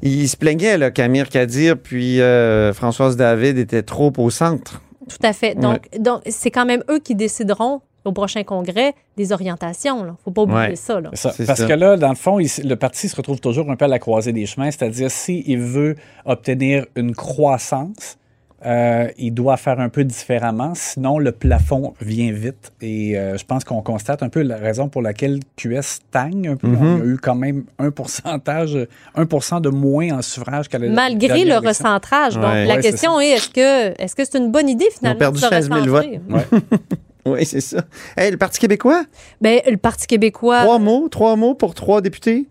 ils 0.03 0.29
se 0.29 0.37
plaignaient, 0.37 0.79
là, 0.79 0.91
qu'Amir 0.91 1.29
Kadir 1.29 1.79
puis 1.79 2.21
euh, 2.21 2.73
Françoise 2.73 3.17
David 3.17 3.59
étaient 3.59 3.83
trop 3.83 4.12
au 4.19 4.31
centre. 4.31 4.83
Tout 5.09 5.17
à 5.27 5.33
fait. 5.33 5.55
Donc, 5.55 5.88
donc 5.99 6.23
c'est 6.29 6.51
quand 6.51 6.65
même 6.67 6.83
eux 6.91 6.99
qui 7.01 7.15
décideront 7.15 7.81
au 8.05 8.12
prochain 8.12 8.43
congrès 8.43 8.95
des 9.17 9.33
orientations. 9.33 10.01
Il 10.01 10.07
ne 10.07 10.12
faut 10.25 10.31
pas 10.33 10.43
oublier 10.43 10.59
Ouais. 10.71 10.77
ça. 10.77 11.01
Là. 11.01 11.11
Ça, 11.15 11.33
C'est 11.33 11.47
parce 11.47 11.61
ça. 11.61 11.67
que 11.69 11.73
là, 11.73 11.97
dans 11.97 12.09
le 12.09 12.15
fond, 12.17 12.41
il- 12.41 12.49
le 12.69 12.75
parti 12.75 13.09
se 13.09 13.15
retrouve 13.15 13.41
toujours 13.41 13.71
un 13.71 13.77
peu 13.77 13.85
à 13.85 13.88
la 13.88 13.99
croisée 14.01 14.33
des 14.33 14.45
chemins, 14.47 14.71
c'est-à-dire 14.73 15.11
s'il 15.11 15.59
veut 15.61 15.95
obtenir 16.25 16.87
une 16.97 17.15
croissance, 17.15 18.17
euh, 18.66 19.09
il 19.18 19.33
doit 19.33 19.57
faire 19.57 19.81
un 19.81 19.88
peu 19.88 20.05
différemment, 20.05 20.72
sinon 20.75 21.18
le 21.18 21.33
plafond 21.33 21.94
vient 22.01 22.31
vite. 22.33 22.72
Et 22.81 23.18
euh, 23.18 23.37
je 23.37 23.44
pense 23.44 23.64
qu'on 23.64 23.83
constate 23.83 24.22
un 24.22 24.29
peu 24.29 24.42
la 24.42 24.57
raison 24.57 24.88
pour 24.88 25.03
laquelle 25.03 25.40
QS 25.57 25.81
stagne 25.83 26.48
un 26.48 26.57
peu. 26.57 26.68
Mhm. 26.68 26.79
On 26.83 27.01
a 27.01 27.05
eu 27.05 27.16
quand 27.20 27.35
même 27.35 27.64
un 27.79 27.90
pourcentage, 27.90 28.79
1 29.14 29.61
de 29.61 29.68
moins 29.68 30.11
en 30.18 30.22
suffrage 30.22 30.68
qu'à 30.68 30.79
Malgré 30.79 31.29
le 31.44 31.51
élection. 31.53 31.68
recentrage. 31.68 32.35
Donc, 32.35 32.44
Ouais. 32.44 32.66
la 32.66 32.77
Ouais, 32.77 32.81
question 32.83 33.20
est, 33.20 33.29
est-ce 33.31 33.48
que 33.51 34.03
est-ce 34.03 34.14
que 34.14 34.25
c'est 34.25 34.38
une 34.38 34.51
bonne 34.51 34.68
idée, 34.68 34.88
finalement, 34.96 35.18
perdu 35.18 35.40
de 35.40 35.44
se 35.44 35.48
16 35.51 35.68
000 35.68 35.81
recentrer? 35.81 36.20
votes. 36.29 36.42
Oui, 37.25 37.46
c'est 37.46 37.61
ça. 37.61 37.83
Hey, 38.16 38.33
le 38.33 38.37
Parti 38.37 38.59
québécois, 38.59 39.05
Ben, 39.40 39.61
le 39.70 39.77
Parti 39.77 40.09
québécois, 40.09 40.62
trois 40.62 40.81
mots, 40.81 41.09
trois 41.09 41.37
mots 41.37 41.55
pour 41.55 41.72
trois 41.72 42.01
députés? 42.01 42.48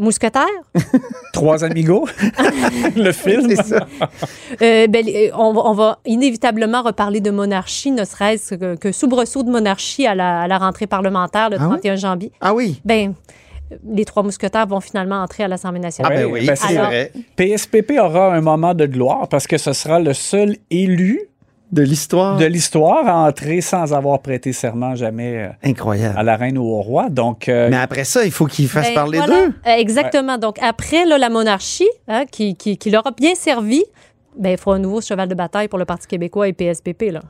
Mousquetaire, 0.00 0.46
Trois 1.32 1.62
amigos, 1.64 2.06
le 2.96 3.12
film? 3.12 3.46
C'est 3.48 3.62
ça. 3.62 3.86
Euh, 4.62 4.86
ben, 4.88 5.04
les- 5.04 5.30
on, 5.34 5.52
va- 5.52 5.62
on 5.66 5.72
va 5.72 5.98
inévitablement 6.04 6.82
reparler 6.82 7.20
de 7.20 7.30
monarchie, 7.30 7.90
ne 7.92 8.04
serait-ce 8.04 8.54
que, 8.56 8.74
que 8.76 8.92
soubresaut 8.92 9.42
de 9.42 9.50
monarchie 9.50 10.06
à 10.06 10.14
la, 10.14 10.40
à 10.42 10.48
la 10.48 10.58
rentrée 10.58 10.86
parlementaire 10.86 11.50
le 11.50 11.56
Ah 11.60 11.64
oui? 11.64 11.68
31 11.80 11.96
janvier. 11.96 12.32
Ah 12.40 12.54
oui. 12.54 12.80
Ben, 12.84 13.14
les 13.88 14.04
trois 14.04 14.24
mousquetaires 14.24 14.66
vont 14.66 14.80
finalement 14.80 15.22
entrer 15.22 15.44
à 15.44 15.48
l'Assemblée 15.48 15.78
Ah 15.82 15.86
nationale. 15.86 16.12
ben 16.16 16.24
Ouais, 16.26 16.40
oui, 16.40 16.46
ben, 16.46 16.56
c'est 16.56 16.74
vrai. 16.74 17.12
PSPP 17.36 17.92
aura 18.00 18.34
un 18.34 18.40
moment 18.40 18.74
de 18.74 18.86
gloire 18.86 19.28
parce 19.28 19.46
que 19.46 19.58
ce 19.58 19.72
sera 19.72 20.00
le 20.00 20.12
seul 20.12 20.56
élu 20.70 21.20
De 21.72 21.82
l'histoire? 21.82 22.36
de 22.36 22.44
l'histoire 22.46 23.06
à 23.06 23.28
entrer 23.28 23.60
sans 23.60 23.92
avoir 23.94 24.20
prêté 24.20 24.52
serment 24.52 24.94
jamais 24.96 25.36
euh, 25.36 25.48
à 25.62 25.68
Incroyable. 25.68 26.20
la 26.22 26.36
reine 26.36 26.58
ou 26.58 26.64
au 26.64 26.80
roi. 26.82 27.08
Donc, 27.10 27.48
euh, 27.48 27.68
Mais 27.70 27.76
après 27.76 28.04
ça, 28.04 28.24
il 28.24 28.32
faut 28.32 28.46
qu'ils 28.46 28.68
fassent 28.68 28.88
Ben, 28.88 28.94
parler 28.94 29.18
voilà. 29.18 29.46
d'eux. 29.46 29.52
Euh, 29.66 29.76
exactement. 29.76 30.36
Donc, 30.38 30.56
après 30.60 31.04
là, 31.04 31.16
la 31.18 31.28
monarchie, 31.30 31.88
hein, 32.08 32.24
qui, 32.30 32.56
qui, 32.56 32.76
qui 32.76 32.90
leur 32.90 33.06
a 33.06 33.12
bien 33.12 33.34
servi, 33.34 33.84
ben, 34.38 34.50
il 34.50 34.58
faut 34.58 34.72
un 34.72 34.78
nouveau 34.78 35.00
cheval 35.00 35.28
de 35.28 35.34
bataille 35.34 35.68
pour 35.68 35.78
le 35.78 35.84
Parti 35.84 36.06
québécois 36.06 36.48
et 36.48 36.52
PSPP. 36.52 37.12
Là. 37.12 37.20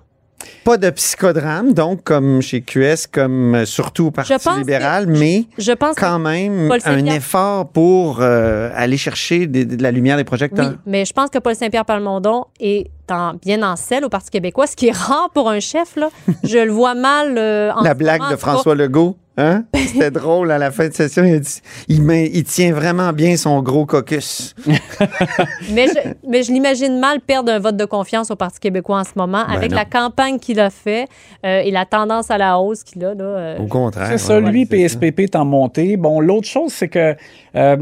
Pas 0.65 0.79
de 0.79 0.89
psychodrame, 0.89 1.75
donc, 1.75 2.03
comme 2.03 2.41
chez 2.41 2.63
QS, 2.63 3.07
comme 3.13 3.67
surtout 3.67 4.07
au 4.07 4.11
Parti 4.11 4.33
libéral, 4.57 5.07
mais 5.07 5.45
Je 5.59 5.73
pense 5.73 5.95
que 5.97 6.01
quand 6.01 6.19
même 6.19 6.69
Paul 6.69 6.81
un 6.87 7.05
effort 7.07 7.69
pour 7.69 8.21
euh, 8.23 8.71
aller 8.75 8.97
chercher 8.97 9.47
de 9.47 9.83
la 9.83 9.91
lumière 9.91 10.17
des 10.17 10.25
projecteurs. 10.25 10.71
Oui, 10.71 10.77
mais 10.87 11.05
je 11.05 11.13
pense 11.13 11.29
que 11.29 11.39
Paul 11.39 11.55
Saint-Pierre 11.55 11.85
Palmondon 11.85 12.47
est 12.59 12.87
en- 13.11 13.35
bien 13.35 13.63
en 13.63 13.77
selle 13.77 14.05
au 14.05 14.09
Parti 14.09 14.31
québécois, 14.31 14.67
ce 14.67 14.77
qui 14.77 14.89
est 14.89 14.97
rare 14.97 15.31
pour 15.35 15.49
un 15.51 15.61
chef. 15.61 15.97
Là. 15.97 16.09
Je 16.45 16.59
le 16.59 16.71
vois 16.73 16.95
mal. 16.95 17.37
euh, 17.39 17.71
en 17.73 17.83
La 17.83 17.95
blague 17.95 18.21
moment, 18.21 18.33
de. 18.33 18.37
François 18.37 18.75
Legault, 18.75 19.17
hein? 19.37 19.65
C'était 19.75 20.11
drôle 20.11 20.51
à 20.51 20.59
la 20.59 20.71
fin 20.71 20.89
de 20.89 20.93
session. 20.95 21.25
Il, 21.25 21.35
a 21.35 21.39
dit, 21.39 21.61
il, 21.89 22.03
met- 22.03 22.31
il 22.33 22.45
tient 22.45 22.73
vraiment 22.73 23.13
bien 23.13 23.37
son 23.37 23.61
gros 23.63 23.87
caucus. 23.87 24.55
Mais 25.73 25.89
je, 25.89 26.11
mais 26.29 26.43
je 26.43 26.53
l'imagine 26.53 26.99
mal 26.99 27.21
perdre 27.21 27.53
un 27.53 27.59
vote 27.59 27.77
de 27.77 27.85
confiance 27.85 28.31
au 28.31 28.37
Parti 28.37 28.61
québécois 28.61 29.01
en 29.01 29.05
ce 29.05 29.11
moment, 29.17 29.45
Ben 29.47 29.55
avec 29.57 29.71
non. 29.71 29.77
la 29.77 29.85
campagne 29.85 30.39
qu'il 30.39 30.61
a 30.61 30.71
fait 30.71 31.07
euh, 31.45 31.61
et 31.61 31.71
la 31.71 31.85
tendance 31.87 32.31
à 32.31 32.39
la 32.39 32.59
hausse 32.59 32.83
qu'il 32.85 33.05
a. 33.05 33.15
Là, 33.15 33.25
euh, 33.25 33.59
Au 33.59 33.67
contraire. 33.67 34.07
c'est 34.09 34.19
ça, 34.19 34.41
ouais, 34.41 34.51
lui. 34.51 34.67
PSPP 34.67 35.21
est 35.21 35.37
en 35.37 35.45
montée. 35.45 35.97
Bon, 35.97 36.21
l'autre 36.21 36.47
chose, 36.49 36.73
c'est 36.73 36.89
que 36.89 37.15
euh, 37.57 37.77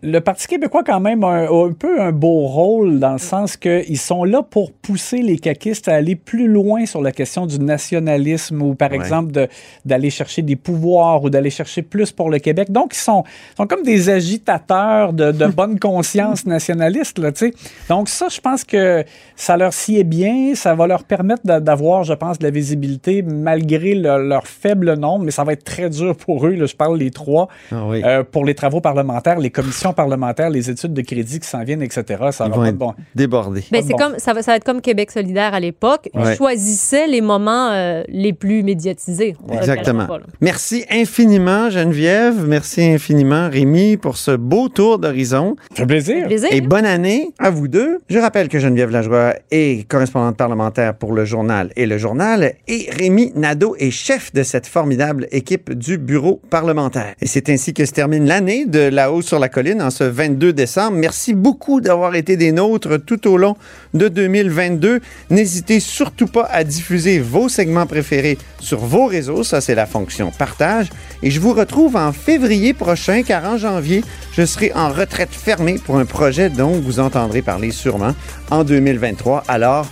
le 0.00 0.20
Parti 0.20 0.46
québécois, 0.46 0.84
quand 0.86 1.00
même, 1.00 1.24
a 1.24 1.26
un, 1.28 1.44
a 1.46 1.66
un 1.66 1.72
peu 1.72 2.00
un 2.00 2.12
beau 2.12 2.46
rôle 2.46 3.00
dans 3.00 3.12
le 3.14 3.18
sens 3.18 3.56
qu'ils 3.56 3.98
sont 3.98 4.22
là 4.22 4.42
pour 4.48 4.70
pousser 4.72 5.22
les 5.22 5.38
caquistes 5.38 5.88
à 5.88 5.94
aller 5.94 6.14
plus 6.14 6.46
loin 6.46 6.86
sur 6.86 7.02
la 7.02 7.10
question 7.10 7.46
du 7.46 7.58
nationalisme 7.58 8.62
ou, 8.62 8.74
par 8.76 8.90
Ouais. 8.90 8.96
exemple, 8.96 9.32
de- 9.32 9.48
d'aller 9.84 10.10
chercher 10.10 10.42
des 10.42 10.54
pouvoirs 10.54 11.24
ou 11.24 11.30
d'aller 11.30 11.50
chercher 11.50 11.82
plus 11.82 12.12
pour 12.12 12.30
le 12.30 12.38
Québec. 12.38 12.70
Donc, 12.70 12.94
ils 12.94 12.98
sont, 13.00 13.24
sont 13.56 13.66
comme 13.66 13.82
des 13.82 14.08
agitateurs 14.08 15.12
de, 15.12 15.32
de 15.32 15.46
bonne 15.46 15.78
conscience 15.80 16.46
nationaliste, 16.46 17.18
là, 17.18 17.32
tu 17.32 17.48
sais. 17.48 17.54
Donc, 17.88 18.08
ça, 18.08 18.28
je 18.30 18.40
pense 18.40 18.62
que 18.62 19.02
ça 19.34 19.56
leur 19.56 19.72
sied 19.72 20.04
bien. 20.04 20.54
Ça 20.54 20.76
va 20.76 20.86
leur 20.86 21.02
permettre 21.04 21.42
d'a- 21.44 21.58
d'avoir, 21.60 22.04
je 22.04 22.14
pense, 22.14 22.38
de 22.38 22.44
la 22.44 22.50
visibilité 22.50 23.22
malgré 23.22 23.94
le- 23.94 24.28
leur 24.28 24.46
faible 24.46 24.94
nombre, 24.94 25.24
mais 25.24 25.32
ça 25.32 25.42
va 25.42 25.54
être 25.54 25.64
très 25.64 25.90
dur 25.90 26.16
pour 26.16 26.46
eux. 26.46 26.52
Là, 26.54 26.66
je 26.66 26.76
parle 26.76 26.98
les 26.98 27.10
trois. 27.10 27.48
Ah 27.72 27.82
oui. 27.88 28.00
Euh, 28.04 28.22
pour 28.22 28.44
les 28.44 28.54
travaux 28.54 28.80
parlementaires, 28.80 29.40
les 29.40 29.50
commissions 29.50 29.87
parlementaires, 29.92 30.50
les 30.50 30.70
études 30.70 30.92
de 30.92 31.02
crédit 31.02 31.40
qui 31.40 31.48
s'en 31.48 31.62
viennent, 31.64 31.82
etc. 31.82 32.04
Ça 32.30 32.46
Ils 32.46 32.50
va 32.50 32.56
pas 32.56 32.68
être 32.68 32.76
bon. 32.78 32.94
débordés. 33.14 33.64
Ben, 33.70 33.82
c'est 33.82 33.92
bon. 33.92 33.98
comme, 33.98 34.18
ça, 34.18 34.32
va, 34.32 34.42
ça 34.42 34.52
va 34.52 34.56
être 34.56 34.64
comme 34.64 34.80
Québec 34.80 35.10
solidaire 35.10 35.54
à 35.54 35.60
l'époque. 35.60 36.08
Ouais. 36.14 36.36
choisissaient 36.36 37.06
les 37.06 37.20
moments 37.20 37.70
euh, 37.72 38.02
les 38.08 38.32
plus 38.32 38.62
médiatisés. 38.62 39.36
Exactement. 39.52 40.06
pas. 40.06 40.18
Merci 40.40 40.84
infiniment, 40.90 41.70
Geneviève. 41.70 42.46
Merci 42.46 42.82
infiniment, 42.82 43.48
Rémi, 43.50 43.96
pour 43.96 44.16
ce 44.16 44.32
beau 44.32 44.68
tour 44.68 44.98
d'horizon. 44.98 45.56
Ça 45.70 45.76
fait 45.82 45.86
plaisir. 45.86 46.26
Plaisir. 46.26 46.48
Et 46.52 46.60
bonne 46.60 46.86
année 46.86 47.30
à 47.38 47.50
vous 47.50 47.68
deux. 47.68 47.98
Je 48.08 48.18
rappelle 48.18 48.48
que 48.48 48.58
Geneviève 48.58 48.90
Lajoie 48.90 49.34
est 49.50 49.86
correspondante 49.88 50.36
parlementaire 50.36 50.94
pour 50.94 51.12
le 51.12 51.24
journal 51.24 51.72
et 51.76 51.86
le 51.86 51.98
journal 51.98 52.54
et 52.66 52.88
Rémi 52.98 53.32
Nadeau 53.34 53.74
est 53.78 53.90
chef 53.90 54.32
de 54.32 54.42
cette 54.42 54.66
formidable 54.66 55.26
équipe 55.30 55.72
du 55.72 55.98
bureau 55.98 56.40
parlementaire. 56.50 57.14
Et 57.20 57.26
c'est 57.26 57.48
ainsi 57.48 57.74
que 57.74 57.84
se 57.84 57.92
termine 57.92 58.26
l'année 58.26 58.66
de 58.66 58.80
La 58.80 59.12
Haut 59.12 59.22
sur 59.22 59.38
la 59.38 59.48
Colline 59.48 59.77
en 59.80 59.90
ce 59.90 60.04
22 60.04 60.52
décembre. 60.52 60.96
Merci 60.96 61.34
beaucoup 61.34 61.80
d'avoir 61.80 62.14
été 62.14 62.36
des 62.36 62.52
nôtres 62.52 62.98
tout 63.04 63.28
au 63.28 63.36
long 63.36 63.56
de 63.94 64.08
2022. 64.08 65.00
N'hésitez 65.30 65.80
surtout 65.80 66.26
pas 66.26 66.48
à 66.50 66.64
diffuser 66.64 67.18
vos 67.18 67.48
segments 67.48 67.86
préférés 67.86 68.38
sur 68.60 68.80
vos 68.80 69.06
réseaux. 69.06 69.44
Ça, 69.44 69.60
c'est 69.60 69.74
la 69.74 69.86
fonction 69.86 70.30
partage. 70.30 70.90
Et 71.22 71.30
je 71.30 71.40
vous 71.40 71.52
retrouve 71.52 71.96
en 71.96 72.12
février 72.12 72.74
prochain, 72.74 73.22
car 73.22 73.44
en 73.44 73.58
janvier, 73.58 74.04
je 74.32 74.44
serai 74.44 74.72
en 74.74 74.90
retraite 74.90 75.32
fermée 75.32 75.78
pour 75.84 75.98
un 75.98 76.04
projet 76.04 76.50
dont 76.50 76.80
vous 76.80 77.00
entendrez 77.00 77.42
parler 77.42 77.70
sûrement 77.70 78.14
en 78.50 78.64
2023. 78.64 79.44
Alors, 79.48 79.86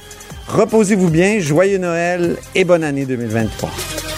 reposez-vous 0.48 1.10
bien, 1.10 1.38
joyeux 1.40 1.78
Noël 1.78 2.36
et 2.54 2.64
bonne 2.64 2.84
année 2.84 3.06
2023. 3.06 4.15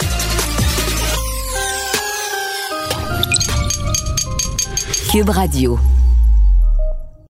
Cube 5.09 5.31
Radio. 5.31 5.98